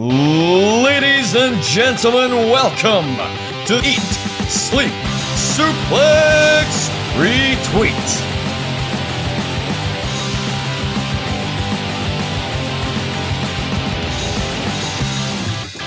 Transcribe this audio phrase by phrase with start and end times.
[0.00, 3.16] Ladies and gentlemen, welcome
[3.66, 3.98] to Eat,
[4.48, 4.92] Sleep,
[5.34, 7.90] Suplex, Retweet.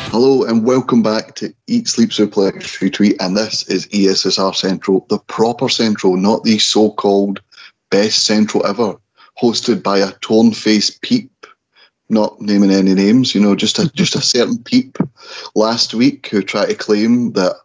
[0.10, 5.20] Hello and welcome back to Eat Sleep Suplex Retweet, and this is ESSR Central, the
[5.20, 7.40] proper Central, not the so-called
[7.92, 8.94] best Central ever,
[9.42, 11.31] hosted by a torn-faced peep,
[12.12, 14.98] not naming any names, you know, just a just a certain peep
[15.56, 17.56] last week who tried to claim that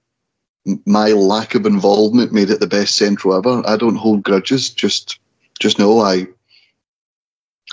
[0.84, 3.62] my lack of involvement made it the best Central ever.
[3.66, 5.18] I don't hold grudges, just
[5.60, 6.26] just know I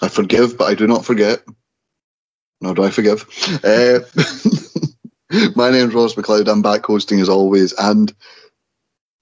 [0.01, 1.43] I forgive, but I do not forget.
[2.61, 3.25] Nor do I forgive.
[3.63, 3.99] Uh,
[5.55, 6.47] my name's Ross McLeod.
[6.47, 8.13] I'm back hosting as always, and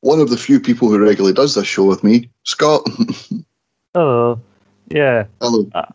[0.01, 2.87] one of the few people who regularly does this show with me, Scott.
[3.93, 4.39] Hello.
[4.89, 5.25] Yeah.
[5.39, 5.69] Hello.
[5.73, 5.85] I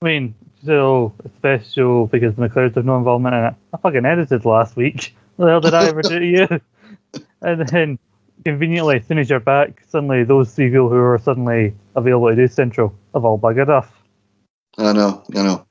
[0.00, 0.34] mean,
[0.64, 3.54] so special because McLeod have no involvement in it.
[3.72, 5.14] I fucking edited last week.
[5.36, 6.60] What the hell did I ever do to you?
[7.40, 7.98] And then,
[8.44, 12.36] conveniently, as soon as you're back, suddenly those three people who are suddenly available to
[12.36, 13.90] do Central have all buggered off.
[14.78, 15.66] I know, I know.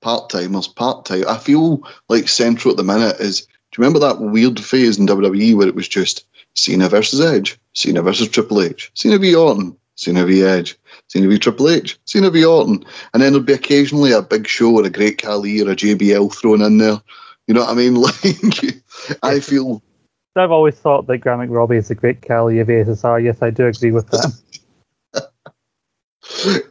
[0.00, 1.24] Part timers, part time.
[1.28, 3.42] I feel like Central at the minute is.
[3.42, 7.58] Do you remember that weird phase in WWE where it was just Cena versus Edge,
[7.74, 10.76] Cena versus Triple H, Cena v Orton, Cena v Edge,
[11.14, 14.74] Cena v Triple H, Cena v Orton, and then there'd be occasionally a big show
[14.74, 17.00] or a Great Khali or a JBL thrown in there.
[17.46, 17.94] You know what I mean?
[18.04, 18.82] Like,
[19.22, 19.82] I feel
[20.34, 23.22] I've always thought that Grant McRobbie is a great Khali of ESSR.
[23.22, 24.32] Yes, I do agree with that.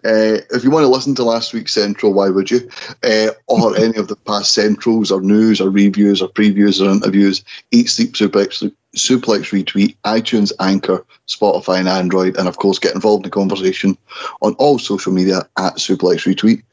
[0.04, 2.68] Uh, if you want to listen to last week's Central, why would you?
[3.04, 7.44] Uh, or any of the past Centrals or news or reviews or previews or interviews,
[7.72, 12.38] Eat Sleep Suplex, Suplex Retweet, iTunes, Anchor, Spotify, and Android.
[12.38, 13.98] And of course, get involved in the conversation
[14.42, 16.64] on all social media at Suplex Retweet.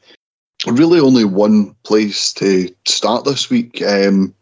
[0.67, 3.81] Really, only one place to start this week.
[3.81, 4.33] Um,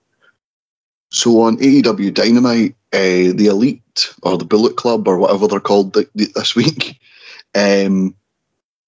[1.12, 5.94] so on AEW Dynamite, uh, the Elite or the Bullet Club or whatever they're called
[5.94, 7.00] th- th- this week.
[7.56, 8.14] Um,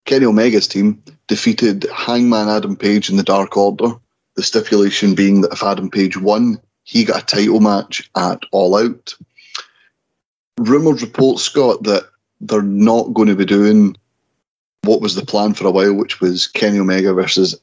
[0.05, 3.95] Kenny Omega's team defeated Hangman Adam Page in the Dark Order.
[4.35, 6.61] The stipulation being that if Adam Page won,
[6.91, 9.15] he got a title match at All Out.
[10.59, 12.03] Rumours report, Scott, that
[12.41, 13.95] they're not going to be doing
[14.83, 17.55] what was the plan for a while, which was Kenny Omega versus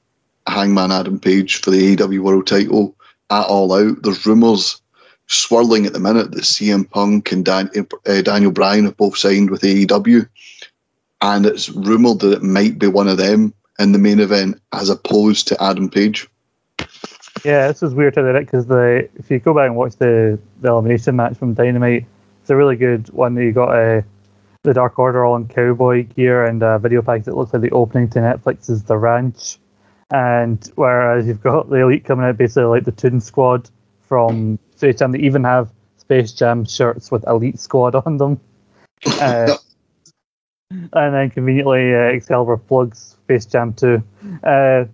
[0.47, 2.97] Hangman Adam Page for the AEW World title
[3.29, 4.03] at All Out.
[4.03, 4.81] There's rumours
[5.27, 7.71] swirling at the minute that CM Punk and Dan,
[8.07, 10.27] uh, Daniel Bryan have both signed with AEW
[11.21, 14.89] and it's rumoured that it might be one of them in the main event as
[14.89, 16.27] opposed to Adam Page.
[17.45, 20.39] Yeah, this is weird to it because the if you go back and watch the
[20.61, 22.07] the elimination match from Dynamite,
[22.41, 23.37] it's a really good one.
[23.37, 24.03] You got uh,
[24.63, 27.71] the Dark Order all in cowboy gear and a video package that looks like the
[27.71, 29.59] opening to Netflix's The Ranch,
[30.11, 33.71] and whereas you've got the Elite coming out basically like the Toon Squad
[34.03, 35.13] from Space Jam.
[35.13, 38.41] They even have Space Jam shirts with Elite Squad on them.
[39.21, 39.57] Uh,
[40.71, 44.03] and then conveniently uh, Excalibur plugs Space Jam 2.
[44.43, 44.85] Uh,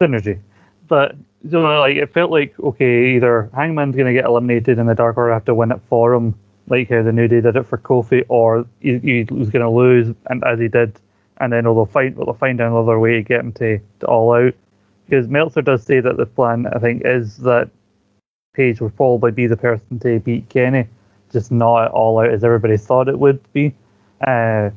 [0.00, 0.40] synergy.
[0.88, 1.14] But
[1.44, 5.16] you know, like it felt like okay, either Hangman's gonna get eliminated in the Dark
[5.16, 6.34] Order have to win it for him,
[6.68, 10.44] like how the New Day did it for Kofi, or he, was gonna lose, and
[10.44, 10.98] as he did,
[11.38, 14.54] and then they'll find they'll find another way to get him to, to all out.
[15.06, 17.68] Because Meltzer does say that the plan, I think, is that
[18.54, 20.86] Page would probably be the person to beat Kenny,
[21.32, 23.74] just not all out as everybody thought it would be.
[24.26, 24.70] Uh,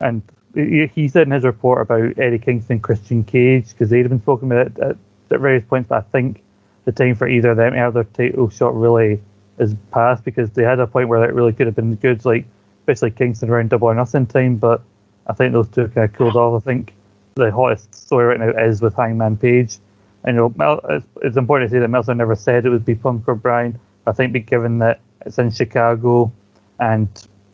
[0.00, 0.22] and
[0.54, 4.66] he said in his report about Eddie Kingston, Christian Cage, because they'd been spoken about
[4.66, 4.96] it at,
[5.34, 6.42] at various points, but I think
[6.84, 9.20] the time for either of them to have their title shot really
[9.58, 12.46] is past because they had a point where it really could have been good, like
[12.80, 14.82] especially Kingston around double or nothing time, but
[15.26, 16.62] I think those two kind of cooled off.
[16.62, 16.92] I think
[17.34, 19.78] the hottest story right now is with Hangman Page.
[20.24, 22.94] I know Mel, it's, it's important to say that Meltzer never said it would be
[22.94, 23.78] Punk or Bryan.
[24.06, 26.30] I think, given that it's in Chicago
[26.78, 27.08] and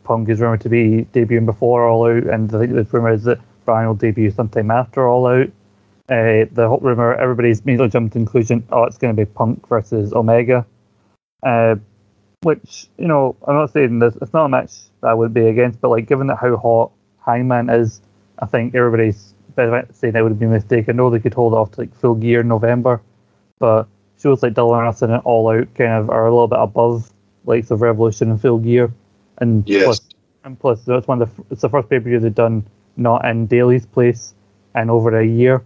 [0.04, 3.24] Punk is rumored to be debuting before All Out, and I think the rumor is
[3.24, 5.50] that Bryan will debut sometime after All Out.
[6.10, 9.30] Uh, the whole rumor, everybody's immediately jumped to the conclusion, oh, it's going to be
[9.30, 10.66] Punk versus Omega.
[11.42, 11.76] Uh,
[12.42, 14.72] which, you know, I'm not saying this, it's not a match
[15.02, 16.90] that I would be against, but like given that how hot
[17.24, 18.00] Hangman is,
[18.38, 19.34] I think everybody's
[19.92, 20.88] saying it would be a mistake.
[20.88, 23.00] I know they could hold off to like full gear in November,
[23.58, 23.86] but
[24.18, 27.10] shows like or Nothing and All Out kind of are a little bit above
[27.44, 28.92] likes of Revolution and full gear.
[29.38, 29.84] And Yes.
[29.84, 30.00] plus,
[30.44, 32.64] and plus, it's one of the it's the first pay per view they've done
[32.96, 34.34] not in Daily's place
[34.74, 35.62] in over a year.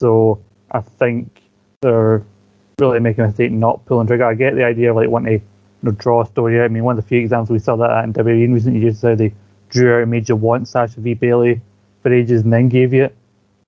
[0.00, 0.40] So
[0.70, 1.42] I think
[1.80, 2.22] they're
[2.78, 4.24] really making a mistake not pulling trigger.
[4.24, 5.50] I get the idea of like wanting to you
[5.82, 6.64] know, draw a story out.
[6.64, 8.76] I mean, one of the few examples we saw that at in WWE in recent
[8.76, 9.32] years is how they
[9.70, 11.60] drew out a major want Sasha V Bayley
[12.02, 13.16] for ages and then gave you it.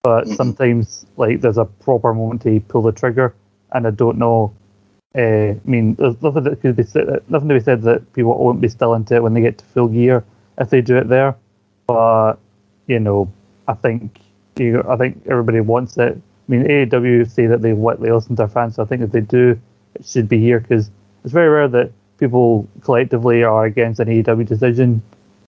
[0.02, 0.36] But Mhm.
[0.36, 3.34] sometimes like there's a proper moment to pull the trigger.
[3.72, 4.50] and I don't know.
[5.16, 8.36] Uh, I mean, there's nothing that could be said, nothing to be said that people
[8.36, 10.24] won't be still into it when they get to full gear
[10.58, 11.36] if they do it there.
[11.86, 12.34] But
[12.88, 13.30] you know,
[13.68, 14.18] I think
[14.56, 16.16] you, I think everybody wants it.
[16.16, 16.20] I
[16.50, 19.20] mean, AEW say that they want listen to their fans, so I think if they
[19.20, 19.60] do,
[19.94, 20.90] it should be here because
[21.24, 25.02] it's very rare that people collectively are against an AEW decision.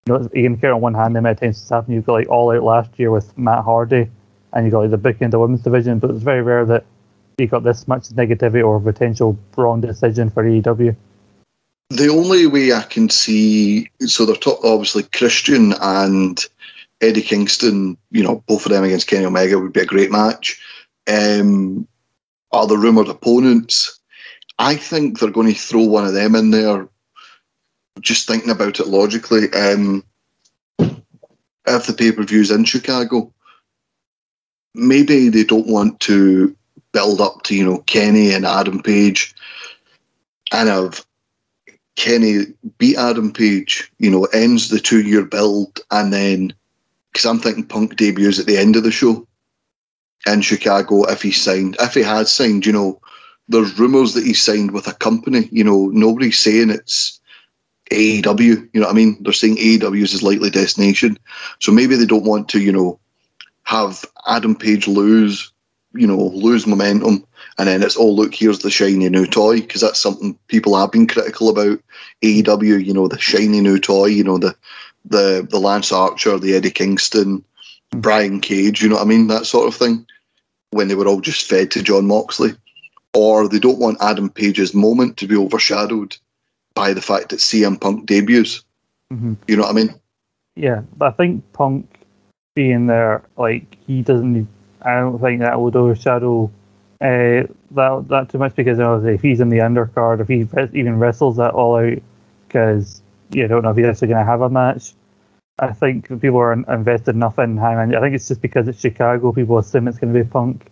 [0.06, 1.94] You know, you can count on one hand the amount of times it's happened.
[1.94, 4.08] You've got like All Out last year with Matt Hardy,
[4.52, 6.84] and you got like the booking in the women's division, but it's very rare that
[7.38, 10.94] you got this much negativity or potential wrong decision for AEW.
[11.90, 16.43] The only way I can see, so they're talk, obviously Christian and
[17.02, 20.60] Eddie Kingston, you know, both of them against Kenny Omega would be a great match.
[21.10, 21.87] Um,
[22.52, 23.99] are the rumoured opponents?
[24.58, 26.88] I think they're going to throw one of them in there.
[28.00, 30.04] Just thinking about it logically, um,
[30.78, 33.32] if the pay per view's in Chicago,
[34.75, 36.56] maybe they don't want to
[36.93, 39.34] build up to you know Kenny and Adam Page,
[40.52, 41.05] and have
[41.96, 42.44] Kenny
[42.78, 46.55] beat Adam Page, you know, ends the two year build, and then
[47.12, 49.26] because I'm thinking Punk debuts at the end of the show
[50.26, 53.00] in Chicago if he signed, if he had signed, you know,
[53.48, 55.48] there's rumours that he signed with a company.
[55.52, 57.20] You know, nobody's saying it's
[57.90, 58.68] AEW.
[58.72, 59.18] You know what I mean?
[59.20, 61.18] They're saying AEW is his likely destination.
[61.60, 62.98] So maybe they don't want to, you know,
[63.64, 65.52] have Adam Page lose,
[65.94, 67.24] you know, lose momentum,
[67.58, 70.90] and then it's oh look, here's the shiny new toy because that's something people have
[70.90, 71.80] been critical about
[72.22, 72.84] AEW.
[72.84, 74.06] You know, the shiny new toy.
[74.06, 74.56] You know, the
[75.04, 77.44] the the Lance Archer, the Eddie Kingston,
[77.90, 78.82] Brian Cage.
[78.82, 79.28] You know what I mean?
[79.28, 80.06] That sort of thing.
[80.70, 82.52] When they were all just fed to Jon Moxley,
[83.12, 86.16] or they don't want Adam Page's moment to be overshadowed
[86.75, 88.64] by the fact that CM Punk debuts.
[89.12, 89.34] Mm-hmm.
[89.46, 89.94] You know what I mean?
[90.56, 92.00] Yeah, but I think Punk
[92.55, 94.32] being there, like he doesn't.
[94.32, 94.46] Need,
[94.82, 96.50] I don't think that would overshadow
[97.00, 100.46] uh, that that too much because you know, if he's in the undercard, if he
[100.78, 101.98] even wrestles that all out,
[102.46, 103.02] because
[103.34, 104.94] you don't know if he's actually going to have a match.
[105.58, 107.94] I think people are invested enough in Hangman.
[107.94, 110.67] I think it's just because it's Chicago, people assume it's going to be Punk.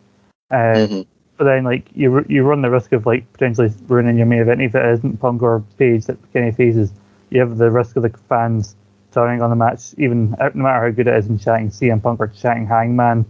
[0.51, 1.03] Uh, mm-hmm.
[1.37, 4.61] But then, like you, you run the risk of like potentially ruining your main event
[4.61, 6.93] if it isn't Punk or Page that Kenny faces.
[7.31, 8.77] You have the risk of the fans
[9.13, 12.21] turning on the match, even no matter how good it is, and chatting CM Punk
[12.21, 13.25] or chatting Hangman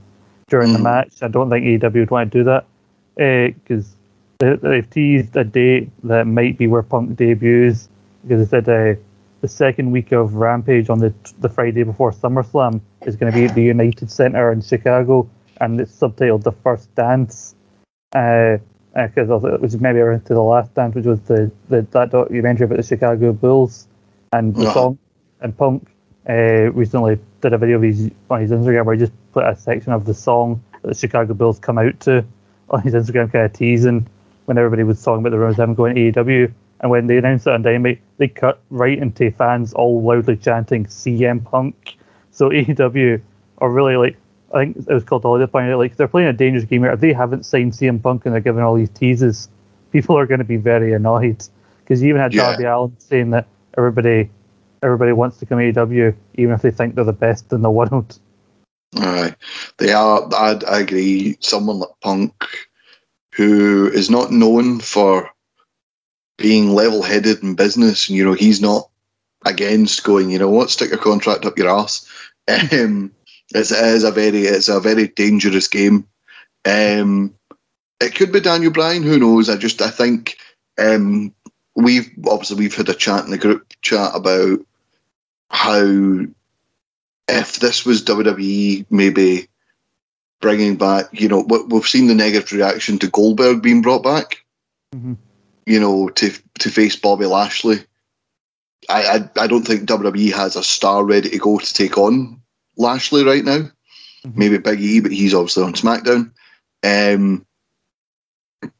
[0.49, 0.77] during mm-hmm.
[0.79, 1.23] the match.
[1.23, 2.67] I don't think AEW would want to do that
[3.15, 3.97] because
[4.43, 7.89] uh, they, have teased a date that might be where Punk debuts
[8.23, 9.01] because they said uh,
[9.41, 13.47] the second week of Rampage on the the Friday before SummerSlam is going to be
[13.47, 15.29] at the United Center in Chicago,
[15.61, 17.55] and it's subtitled "The First Dance,"
[18.11, 18.61] because
[19.31, 22.11] uh, uh, it was maybe around to the last dance, which was the, the that
[22.11, 23.89] documentary about the Chicago Bulls,
[24.33, 24.99] and the song
[25.41, 25.89] and Punk
[26.29, 29.57] uh, recently did a video of his on his Instagram where he just put a
[29.57, 32.25] section of the song that the Chicago Bulls come out to
[32.71, 34.07] on his Instagram, kind of teasing
[34.45, 36.53] when everybody was talking about the rumors of him going to AEW.
[36.81, 40.87] And when they announced it on Dynamite, they cut right into fans all loudly chanting
[40.87, 41.97] CM Punk.
[42.31, 43.21] So AEW
[43.59, 44.17] are really like,
[44.55, 46.93] I think it was called Holiday Point, like they're playing a dangerous game here.
[46.93, 49.49] If they haven't signed CM Punk and they're giving all these teases,
[49.93, 51.45] people are going to be very annoyed.
[51.81, 52.51] Because you even had yeah.
[52.51, 53.47] Darby Allin saying that
[53.77, 54.31] everybody
[54.83, 58.19] everybody wants to come AEW, even if they think they're the best in the world.
[58.97, 59.35] Aye,
[59.77, 60.29] they are.
[60.33, 61.37] I, I agree.
[61.41, 62.33] Someone like Punk,
[63.35, 65.31] who is not known for
[66.41, 68.09] being level headed in business.
[68.09, 68.89] And, you know, he's not
[69.45, 72.09] against going, you know what, stick your contract up your ass.
[72.73, 73.13] Um,
[73.55, 76.07] it's, it is a very it's a very dangerous game.
[76.65, 77.35] Um,
[78.01, 79.49] it could be Daniel Bryan, who knows?
[79.49, 80.37] I just I think
[80.79, 81.33] um,
[81.77, 84.59] we've obviously we've had a chat in the group chat about
[85.51, 86.27] how
[87.29, 89.47] if this was WWE maybe
[90.41, 94.45] bringing back, you know, we've seen the negative reaction to Goldberg being brought back.
[94.93, 95.15] Mm-hmm
[95.71, 97.79] you know, to to face Bobby Lashley.
[98.89, 99.03] I,
[99.37, 102.41] I, I don't think WWE has a star ready to go to take on
[102.77, 103.59] Lashley right now.
[103.59, 104.33] Mm-hmm.
[104.39, 106.33] Maybe Big E, but he's obviously on SmackDown.
[106.83, 107.47] Um,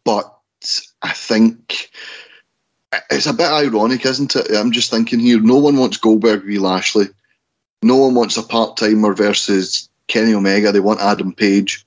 [0.05, 0.37] but
[1.03, 1.91] I think
[3.09, 4.51] it's a bit ironic, isn't it?
[4.53, 5.41] I'm just thinking here.
[5.41, 7.07] No one wants Goldberg v Lashley.
[7.83, 10.73] No one wants a part timer versus Kenny Omega.
[10.73, 11.87] They want Adam Page,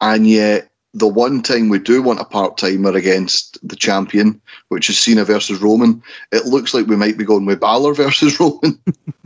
[0.00, 4.88] and yet the one time we do want a part timer against the champion, which
[4.88, 8.80] is Cena versus Roman, it looks like we might be going with Balor versus Roman.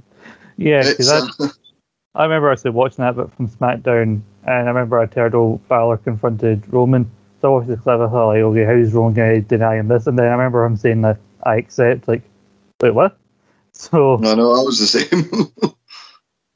[0.57, 1.29] yeah, uh,
[2.17, 5.99] I remember actually watching that but from SmackDown, and I remember I heard old Balor
[5.99, 7.09] confronted Roman.
[7.41, 10.09] So obviously, clever thought like, okay, how's Roman going to deny him this?
[10.09, 12.09] And then I remember him saying that I accept.
[12.09, 12.23] Like,
[12.81, 13.17] wait, what?
[13.73, 15.31] So no, no, I was the same.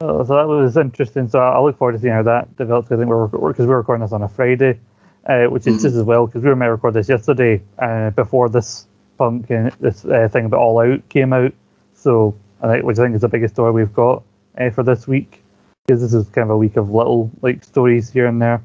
[0.01, 1.29] Oh, so that was interesting.
[1.29, 2.91] So I look forward to seeing how that develops.
[2.91, 4.79] I think we're because we're recording this on a Friday.
[5.27, 8.11] Uh, which is just as well because we were meant to record this yesterday uh,
[8.11, 8.87] before this
[9.19, 11.53] punk and this uh, thing about All Out came out.
[11.95, 14.23] So, I think, which I think is the biggest story we've got
[14.59, 15.43] uh, for this week
[15.87, 18.63] because this is kind of a week of little like stories here and there.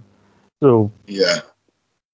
[0.62, 1.40] So Yeah.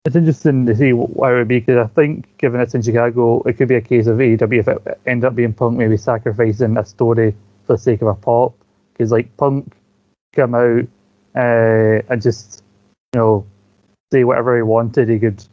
[0.05, 3.41] it's interesting to see why it would be because I think, given it's in Chicago,
[3.43, 6.77] it could be a case of AEW if it ended up being Punk maybe sacrificing
[6.77, 7.35] a story
[7.65, 8.53] for the sake of a pop.
[8.93, 9.75] Because like Punk
[10.33, 10.87] come out
[11.35, 12.63] uh, and just
[13.13, 13.45] you know
[14.23, 15.43] whatever he wanted, he could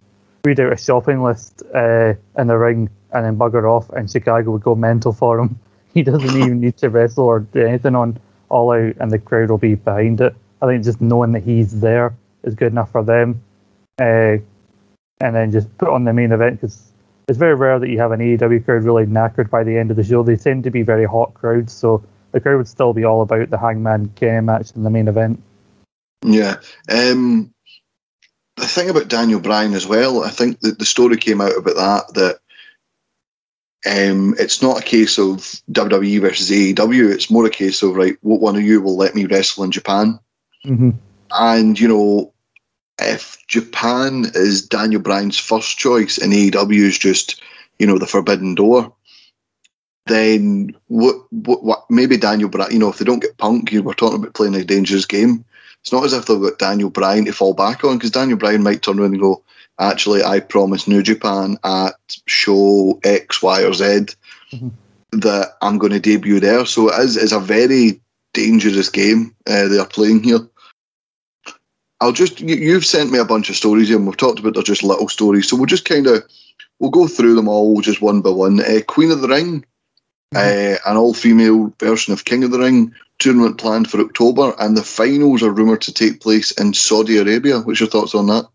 [0.44, 4.52] read out a shopping list uh, in the ring and then bugger off, and Chicago
[4.52, 5.58] would go mental for him.
[5.94, 9.50] He doesn't even need to wrestle or do anything on All Out, and the crowd
[9.50, 10.34] will be behind it.
[10.62, 12.14] I think just knowing that he's there
[12.44, 13.42] is good enough for them
[13.98, 14.38] uh,
[15.20, 16.92] and then just put on the main event because
[17.28, 19.96] it's very rare that you have an AEW crowd really knackered by the end of
[19.96, 20.22] the show.
[20.22, 22.02] They tend to be very hot crowds, so
[22.32, 25.42] the crowd would still be all about the Hangman Kenny match in the main event.
[26.24, 26.56] Yeah.
[26.88, 27.51] Um,
[28.56, 31.76] the thing about Daniel Bryan as well, I think that the story came out about
[31.76, 32.38] that that
[33.84, 35.38] um, it's not a case of
[35.72, 37.12] WWE versus AEW.
[37.12, 39.72] It's more a case of right, what one of you will let me wrestle in
[39.72, 40.20] Japan?
[40.64, 40.90] Mm-hmm.
[41.32, 42.32] And you know,
[43.00, 47.42] if Japan is Daniel Bryan's first choice and AEW is just
[47.78, 48.94] you know the forbidden door,
[50.06, 51.16] then what?
[51.30, 51.64] What?
[51.64, 52.72] what maybe Daniel Bryan.
[52.72, 55.06] You know, if they don't get Punk, you know, we're talking about playing a dangerous
[55.06, 55.44] game.
[55.82, 58.62] It's not as if they've got Daniel Bryan to fall back on because Daniel Bryan
[58.62, 59.42] might turn around and go,
[59.80, 61.94] actually, I promised New Japan at
[62.26, 64.06] show X, Y, or Z
[64.52, 64.70] Mhm.
[65.12, 66.64] that I'm going to debut there.
[66.66, 68.00] So it is it's a very
[68.32, 70.40] dangerous game uh, they are playing here.
[72.00, 74.54] I'll just you, you've sent me a bunch of stories here, and we've talked about
[74.54, 76.22] they're just little stories, so we'll just kind of
[76.78, 78.60] we'll go through them all just one by one.
[78.60, 79.64] Uh, Queen of the Ring,
[80.34, 84.82] uh, an all-female version of King of the Ring tournament planned for October, and the
[84.82, 87.60] finals are rumored to take place in Saudi Arabia.
[87.60, 88.46] What's your thoughts on that?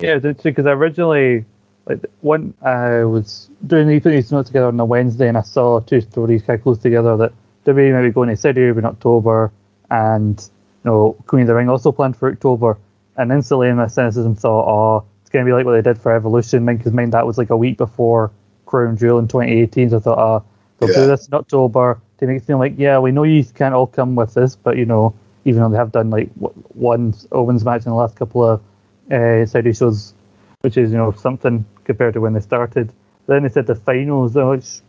[0.00, 1.44] Yeah, it's interesting because originally,
[1.86, 5.42] like when I was doing these, putting these notes together on a Wednesday, and I
[5.42, 7.32] saw two stories kind of close together that
[7.66, 9.50] WWE maybe going to Saudi Arabia in October,
[9.90, 10.38] and
[10.84, 12.78] you know Queen of the Ring also planned for October,
[13.16, 15.98] and instantly in my cynicism thought, oh, it's going to be like what they did
[15.98, 18.30] for Evolution, because mind that was like a week before
[18.66, 20.44] Crown Jewel in 2018, so I thought, oh,
[20.78, 20.96] they'll Yeah.
[20.96, 23.86] do this in October to make it seem like, yeah, we know you can't all
[23.86, 27.86] come with this, but you know, even though they have done like one Owens match
[27.86, 28.62] in the last couple of
[29.10, 30.14] uh, Saudi shows,
[30.60, 32.92] which is you know something compared to when they started.
[33.26, 34.80] Then they said the finals, which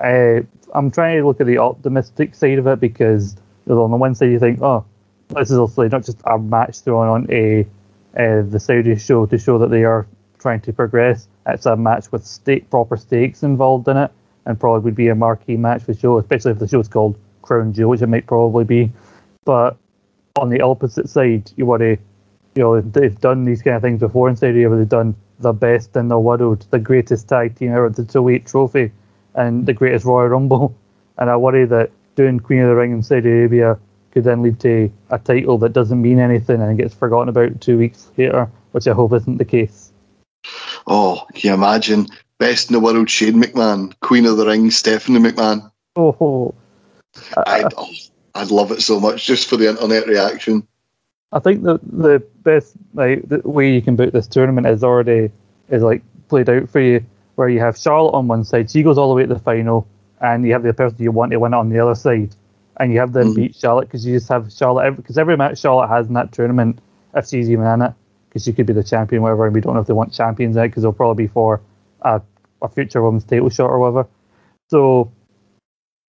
[0.00, 0.40] uh,
[0.74, 3.36] I'm trying to look at the optimistic side of it because
[3.66, 4.84] you know, on the one side you think, oh,
[5.28, 7.66] this is also not just a match thrown on a
[8.16, 10.06] uh, the Saudi show to show that they are
[10.38, 11.28] trying to progress.
[11.46, 14.10] It's a match with stake, proper stakes involved in it,
[14.50, 17.16] and probably would be a marquee match for the show, especially if the show's called
[17.42, 18.92] Crown Jewel, which it might probably be.
[19.44, 19.76] But
[20.36, 21.96] on the opposite side, you want to,
[22.54, 24.78] you know, they've done these kind of things before in Saudi Arabia.
[24.78, 28.92] They've done the best in the world, the greatest tag team ever, the 208 trophy,
[29.34, 30.74] and the greatest Royal Rumble.
[31.16, 33.78] And I worry that doing Queen of the Ring in Saudi Arabia
[34.10, 37.78] could then lead to a title that doesn't mean anything and gets forgotten about two
[37.78, 39.92] weeks later, which I hope isn't the case.
[40.86, 42.08] Oh, can you imagine?
[42.40, 43.92] Best in the world, Shane McMahon.
[44.00, 45.70] Queen of the Ring, Stephanie McMahon.
[45.94, 46.54] Oh,
[47.36, 47.90] I, I'd, oh,
[48.34, 50.66] I'd love it so much just for the internet reaction.
[51.32, 55.30] I think the the best like the way you can book this tournament is already
[55.68, 57.04] is like played out for you,
[57.34, 59.86] where you have Charlotte on one side, she goes all the way to the final,
[60.22, 62.34] and you have the person you want to win it on the other side,
[62.78, 63.36] and you have them Mhm.
[63.36, 66.78] beat Charlotte because you just have Charlotte because every match Charlotte has in that tournament,
[67.14, 67.92] if she's even in it,
[68.28, 70.56] because she could be the champion, whatever, and we don't know if they want champions
[70.56, 71.60] in it because they'll probably be for
[72.02, 72.22] a,
[72.62, 74.08] a future women's title shot or whatever.
[74.68, 75.12] So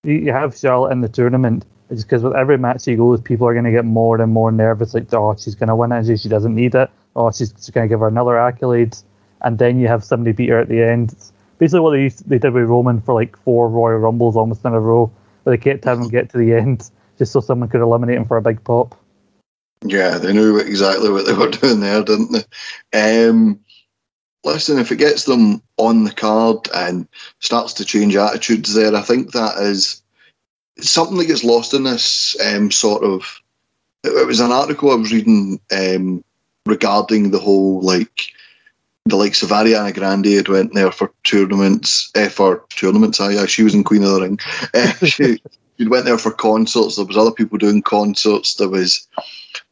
[0.05, 1.65] you, have Charlotte in the tournament.
[1.91, 4.53] It's because with every match she goes, people are going to get more and more
[4.53, 4.95] nervous.
[4.95, 6.19] Like, oh, she's going to win it.
[6.19, 6.91] She, doesn't need it.
[7.17, 9.03] Oh, she's, she's going to give her another accolades.
[9.43, 11.13] And then you have somebody beat her at the end.
[11.13, 14.65] It's basically what they used, they did with Roman for like four Royal Rumbles almost
[14.65, 15.11] in a row,
[15.43, 18.27] where they kept having him get to the end just so someone could eliminate him
[18.27, 18.97] for a big pop.
[19.83, 22.45] Yeah, they knew exactly what they were doing there, didn't
[22.93, 23.29] they?
[23.29, 23.61] Um,
[24.45, 27.07] listen, if it gets them on the card and
[27.41, 30.03] starts to change attitudes there, I think that is
[30.79, 33.41] something that gets lost in this um, sort of.
[34.05, 36.25] It, it was an article I was reading um,
[36.67, 38.33] regarding the whole like
[39.07, 43.21] the likes of Ariana Grande had went there for tournaments, eh, for tournaments.
[43.21, 44.39] Aye, she was in Queen of the Ring.
[44.75, 45.43] Eh, she,
[45.79, 46.97] she went there for concerts.
[46.97, 48.55] There was other people doing concerts.
[48.55, 49.07] There was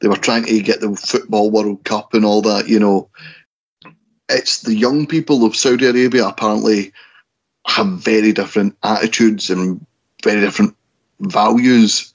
[0.00, 2.68] they were trying to get the football World Cup and all that.
[2.68, 3.08] You know,
[4.28, 6.92] it's the young people of Saudi Arabia apparently
[7.66, 9.84] have very different attitudes and
[10.22, 10.74] very different
[11.20, 12.12] values,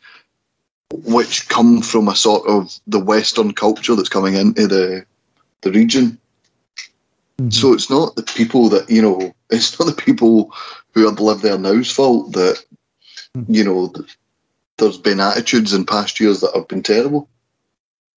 [0.92, 5.06] which come from a sort of the Western culture that's coming into the
[5.62, 6.18] the region.
[7.40, 7.50] Mm-hmm.
[7.50, 9.34] So it's not the people that you know.
[9.54, 10.52] It's not the people
[10.96, 12.64] who have lived there now's fault that
[13.38, 13.54] Mm-hmm.
[13.54, 13.94] you know.
[14.78, 17.30] There's been attitudes in past years that have been terrible.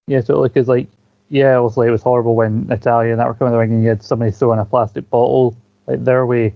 [0.06, 0.48] Yeah, totally.
[0.48, 0.88] Because like,
[1.28, 3.82] yeah, obviously it was horrible when Natalya and that were coming to the ring and
[3.82, 5.56] you had somebody throwing a plastic bottle
[5.86, 6.54] like their way.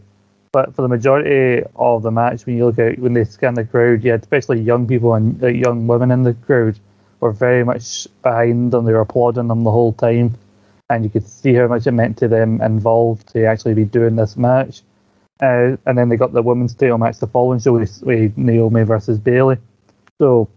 [0.52, 3.64] But for the majority of the match, when you look at when they scan the
[3.64, 6.78] crowd, yeah, especially young people and like, young women in the crowd
[7.20, 8.84] were very much behind them.
[8.84, 10.36] They were applauding them the whole time,
[10.88, 14.16] and you could see how much it meant to them involved to actually be doing
[14.16, 14.82] this match.
[15.40, 18.82] Uh, and then they got the women's title match the following show with, with Naomi
[18.82, 19.56] versus Bayley.
[20.18, 20.48] So,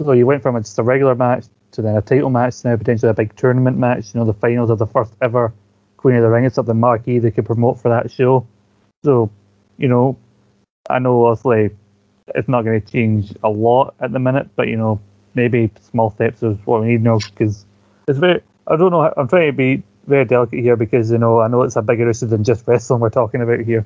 [0.00, 1.44] so you went from just a regular match
[1.74, 4.14] to then a title match, now potentially a big tournament match.
[4.14, 5.52] You know, the finals of the first ever
[5.96, 6.44] Queen of the Ring.
[6.44, 8.46] It's something marquee they could promote for that show.
[9.04, 9.30] So,
[9.78, 10.16] you know,
[10.88, 11.70] I know obviously
[12.34, 15.00] it's not going to change a lot at the minute, but you know,
[15.34, 17.64] maybe small steps is what we need now because
[18.08, 18.42] it's very.
[18.66, 19.12] I don't know.
[19.16, 22.08] I'm trying to be very delicate here because you know I know it's a bigger
[22.08, 23.84] issue than just wrestling we're talking about here.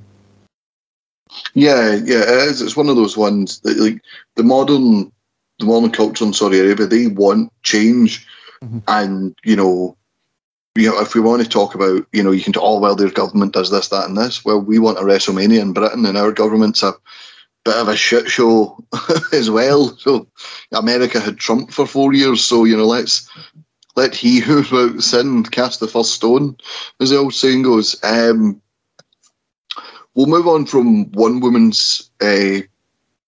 [1.54, 2.62] Yeah, yeah, it is.
[2.62, 4.02] It's one of those ones that like
[4.36, 5.12] the modern,
[5.58, 6.86] the modern culture in Saudi Arabia.
[6.86, 8.26] They want change,
[8.62, 8.82] Mhm.
[8.88, 9.96] and you know,
[10.74, 12.94] you know, if we want to talk about, you know, you can talk, oh well,
[12.94, 14.44] their government does this, that, and this.
[14.44, 16.94] Well, we want a WrestleMania in Britain, and our government's a
[17.64, 18.78] bit of a shit show
[19.32, 19.96] as well.
[19.98, 20.26] So
[20.72, 23.28] America had Trump for four years, so you know, let's
[23.96, 26.56] let he who without sin cast the first stone,
[27.00, 27.96] as the old saying goes.
[28.04, 28.60] Um,
[30.14, 32.60] we'll move on from one woman's uh,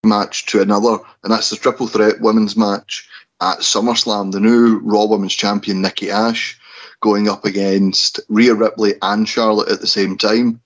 [0.04, 3.08] match to another, and that's the triple threat women's match
[3.40, 4.32] at SummerSlam.
[4.32, 6.58] The new Raw Women's Champion Nikki Ash
[7.00, 10.60] going up against Rhea Ripley and Charlotte at the same time.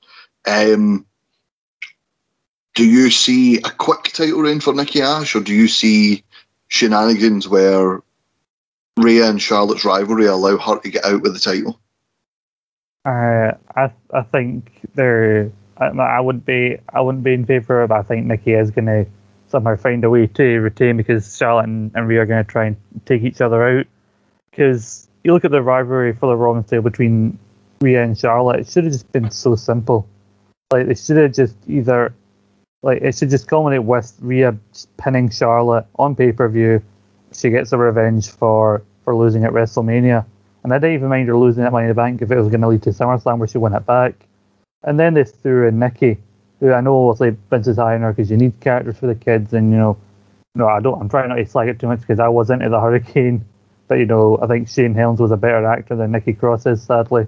[0.47, 1.07] Um,
[2.75, 6.25] do you see a quick title reign for Nikki Ash, or do you see
[6.69, 8.03] shenanigans where
[8.97, 11.81] Rhea and Charlotte's rivalry allow her to get out with the title?
[13.05, 15.51] Uh, I I think they're.
[15.77, 17.93] I, I would be I wouldn't be in favour of.
[17.93, 19.07] I think Nikki is going to
[19.55, 22.65] somehow find a way to retain because Charlotte and, and Rhea are going to try
[22.67, 23.87] and take each other out.
[24.51, 27.39] Because you look at the rivalry for the Roman title between
[27.81, 30.09] Rhea and Charlotte, it should have just been so simple.
[30.73, 32.13] Like they should have just either
[32.83, 34.57] like it should just culminate with Rhea
[34.97, 36.83] pinning Charlotte on pay per view.
[37.33, 40.27] She gets a revenge for for losing at WrestleMania.
[40.65, 42.49] And I didn't even mind her losing that Money in the Bank if it was
[42.49, 44.15] going to lead to SummerSlam where she won it back.
[44.83, 46.19] And then they threw in Nikki,
[46.73, 49.53] I know obviously Vince is hiring her because you need characters for the kids.
[49.53, 49.97] And, you know,
[50.55, 52.69] no, I don't, I'm trying not to slag it too much because I was into
[52.69, 53.45] the Hurricane.
[53.89, 56.83] But, you know, I think Shane Helms was a better actor than Nikki Cross is,
[56.83, 57.27] sadly.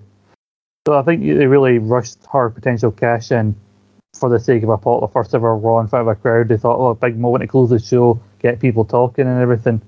[0.86, 3.56] So I think they really rushed her potential cash in
[4.18, 6.48] for the sake of a pot, the first ever Raw in front of a crowd.
[6.48, 9.82] They thought, oh, a big moment to close the show, get people talking and everything.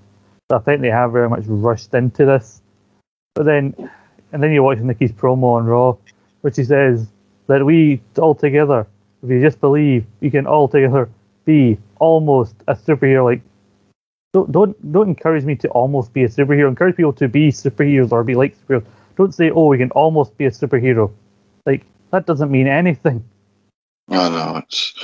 [0.51, 2.61] So I think they have very much rushed into this.
[3.35, 3.91] But then,
[4.33, 5.97] and then you watch Nikki's promo on Raw,
[6.41, 7.07] where she says
[7.47, 8.87] that we all together,
[9.23, 11.09] if you just believe, you can all together
[11.45, 13.25] be almost a superhero.
[13.25, 13.43] Like,
[14.33, 16.69] don't don't don't encourage me to almost be a superhero.
[16.69, 18.87] Encourage people to be superheroes or be like superheroes.
[19.17, 21.11] Don't say, oh, we can almost be a superhero.
[21.67, 23.25] Like that doesn't mean anything.
[24.11, 24.95] I know it's.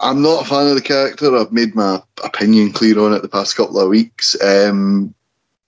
[0.00, 1.34] I'm not a fan of the character.
[1.34, 4.36] I've made my opinion clear on it the past couple of weeks.
[4.42, 5.14] Um,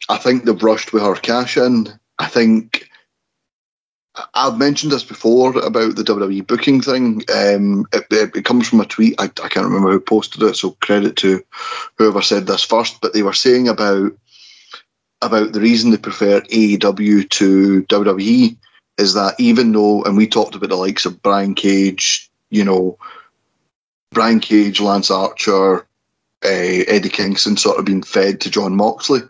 [0.09, 1.89] I think they've rushed with her cash in.
[2.19, 2.86] I think
[4.35, 7.22] I've mentioned this before about the WWE booking thing.
[7.35, 9.14] Um, it, it, comes from a tweet.
[9.18, 11.44] I, I can't remember who posted it, so credit to
[11.98, 13.00] whoever said this first.
[13.00, 14.12] But they were saying about
[15.22, 18.57] about the reason they prefer AEW to WWE
[18.98, 22.98] is that even though, and we talked about the likes of Brian Cage, you know,
[24.11, 25.81] Brian Cage, Lance Archer,
[26.44, 29.20] uh, Eddie Kingston sort of being fed to Jon Moxley.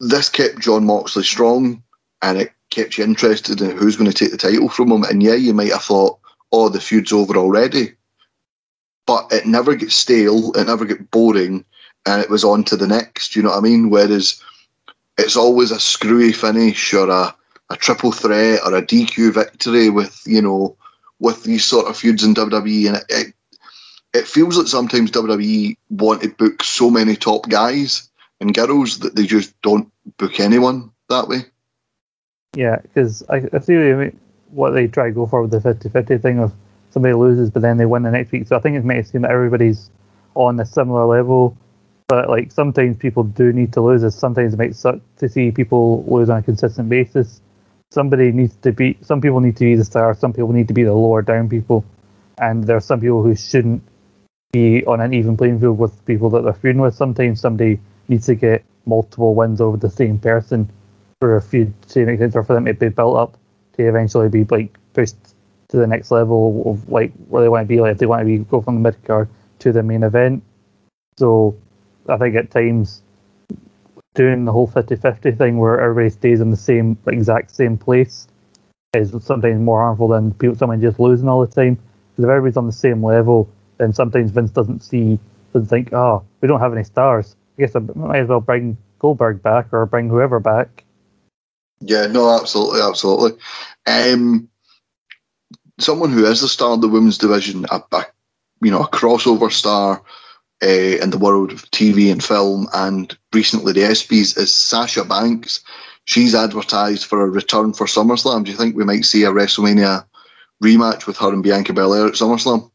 [0.00, 1.82] This kept Jon Moxley strong
[2.20, 5.04] and it kept you interested in who's going to take the title from him.
[5.04, 6.18] And yeah, you might have thought,
[6.50, 7.92] oh, the feud's over already.
[9.06, 11.64] But it never gets stale, it never gets boring,
[12.06, 13.90] and it was on to the next, you know what I mean?
[13.90, 14.40] Whereas
[15.18, 17.34] it's always a screwy finish or a,
[17.70, 20.76] a triple threat or a DQ victory with, you know,
[21.18, 22.86] with these sort of feuds in WWE.
[22.86, 23.34] And it, it,
[24.14, 28.08] it feels like sometimes WWE want to book so many top guys
[28.40, 31.44] and girls that they just don't book anyone that way.
[32.54, 34.18] Yeah, because I, I see mean,
[34.50, 36.52] what they try to go for with the 50 50 thing of
[36.90, 38.46] somebody loses, but then they win the next week.
[38.46, 39.90] So I think it it seem that everybody's
[40.34, 41.56] on a similar level.
[42.08, 44.02] But like sometimes people do need to lose.
[44.02, 47.40] It sometimes it makes suck to see people lose on a consistent basis.
[47.90, 48.98] Somebody needs to be.
[49.00, 50.14] Some people need to be the star.
[50.14, 51.86] Some people need to be the lower down people,
[52.38, 53.82] and there are some people who shouldn't
[54.52, 56.94] be on an even playing field with people that they're feuding with.
[56.94, 60.70] Sometimes somebody needs to get multiple wins over the same person
[61.22, 63.38] for a feud to make sense or for them to be built up
[63.74, 65.14] to eventually be like pushed
[65.68, 67.80] to the next level of like where they want to be.
[67.80, 69.28] Like if they want to be go from the mid card
[69.60, 70.42] to the main event.
[71.20, 71.56] So
[72.08, 73.04] I think at times
[74.14, 78.26] doing the whole 50-50 thing where everybody stays in the same exact same place
[78.92, 81.76] is sometimes more harmful than people someone just losing all the time.
[81.76, 85.20] Because if everybody's on the same level, then sometimes Vince doesn't see
[85.52, 87.36] doesn't think, oh, we don't have any stars.
[87.56, 90.82] I guess I might as well bring Goldberg back or bring whoever back.
[91.84, 93.32] Yeah, no, absolutely, absolutely.
[93.86, 94.48] Um,
[95.78, 98.04] someone who is the star of the women's division, a, a
[98.60, 100.02] you know, a crossover star
[100.62, 105.62] uh, in the world of TV and film, and recently the ESPYS is Sasha Banks.
[106.04, 108.44] She's advertised for a return for SummerSlam.
[108.44, 110.04] Do you think we might see a WrestleMania
[110.62, 112.70] rematch with her and Bianca Belair at SummerSlam?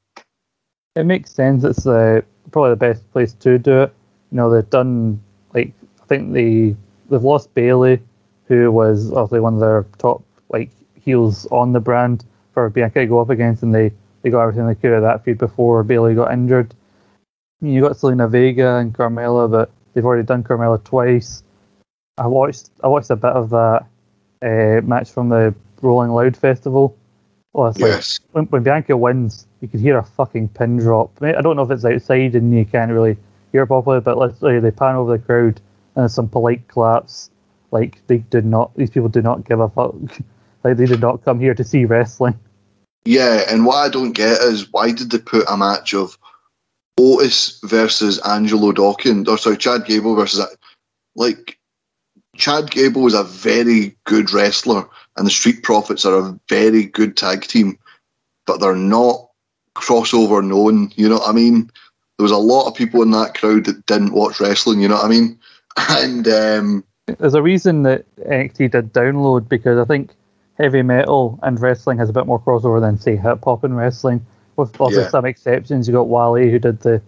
[0.95, 1.63] It makes sense.
[1.63, 3.93] It's uh, probably the best place to do it.
[4.31, 5.21] You know, they've done
[5.53, 6.75] like I think they
[7.09, 8.01] they've lost Bayley,
[8.47, 13.05] who was obviously one of their top like heels on the brand for Bianca to
[13.05, 16.15] go up against, and they they got everything they could of that feud before Bayley
[16.15, 16.73] got injured.
[17.61, 21.43] You got Zelina Vega and Carmella, but they've already done Carmella twice.
[22.17, 23.85] I watched I watched a bit of that
[24.41, 26.95] uh, match from the Rolling Loud Festival.
[27.53, 28.19] Well, it's Yes.
[28.21, 31.11] like when, when Bianca wins, you can hear a fucking pin drop.
[31.21, 33.17] I, don't know if it's outside and you can't really
[33.51, 35.59] hear properly, but let's say they pan over the crowd
[35.95, 37.31] and there's some polite claps.
[37.71, 39.95] Like they did not, these people do not give a fuck.
[40.63, 42.37] like they did not come here to see wrestling.
[43.05, 46.17] Yeah, and what I don't get is why did they put a match of
[46.97, 50.45] Otis versus Angelo Dawkins, or sorry, Chad Gable versus
[51.15, 51.57] like
[52.35, 57.15] Chad Gable is a very good wrestler, and the Street Profits are a very good
[57.15, 57.77] tag team,
[58.45, 59.29] but they're not
[59.75, 60.91] crossover known.
[60.95, 61.71] You know what I mean?
[62.17, 64.81] There was a lot of people in that crowd that didn't watch wrestling.
[64.81, 65.39] You know what I mean?
[65.89, 70.11] And um, There's a reason that NXT did download because I think
[70.57, 74.25] heavy metal and wrestling has a bit more crossover than say hip hop and wrestling.
[74.57, 75.09] With obviously Yeah.
[75.09, 77.01] some exceptions, you got Wally who did the,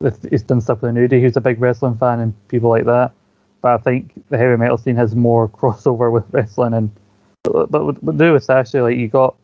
[0.00, 2.84] the he's done stuff with the nudie, who's a big wrestling fan and people like
[2.86, 3.12] that.
[3.60, 6.90] But I think the heavy metal scene has more crossover with wrestling and
[7.44, 9.36] but with do with Sasha, like you got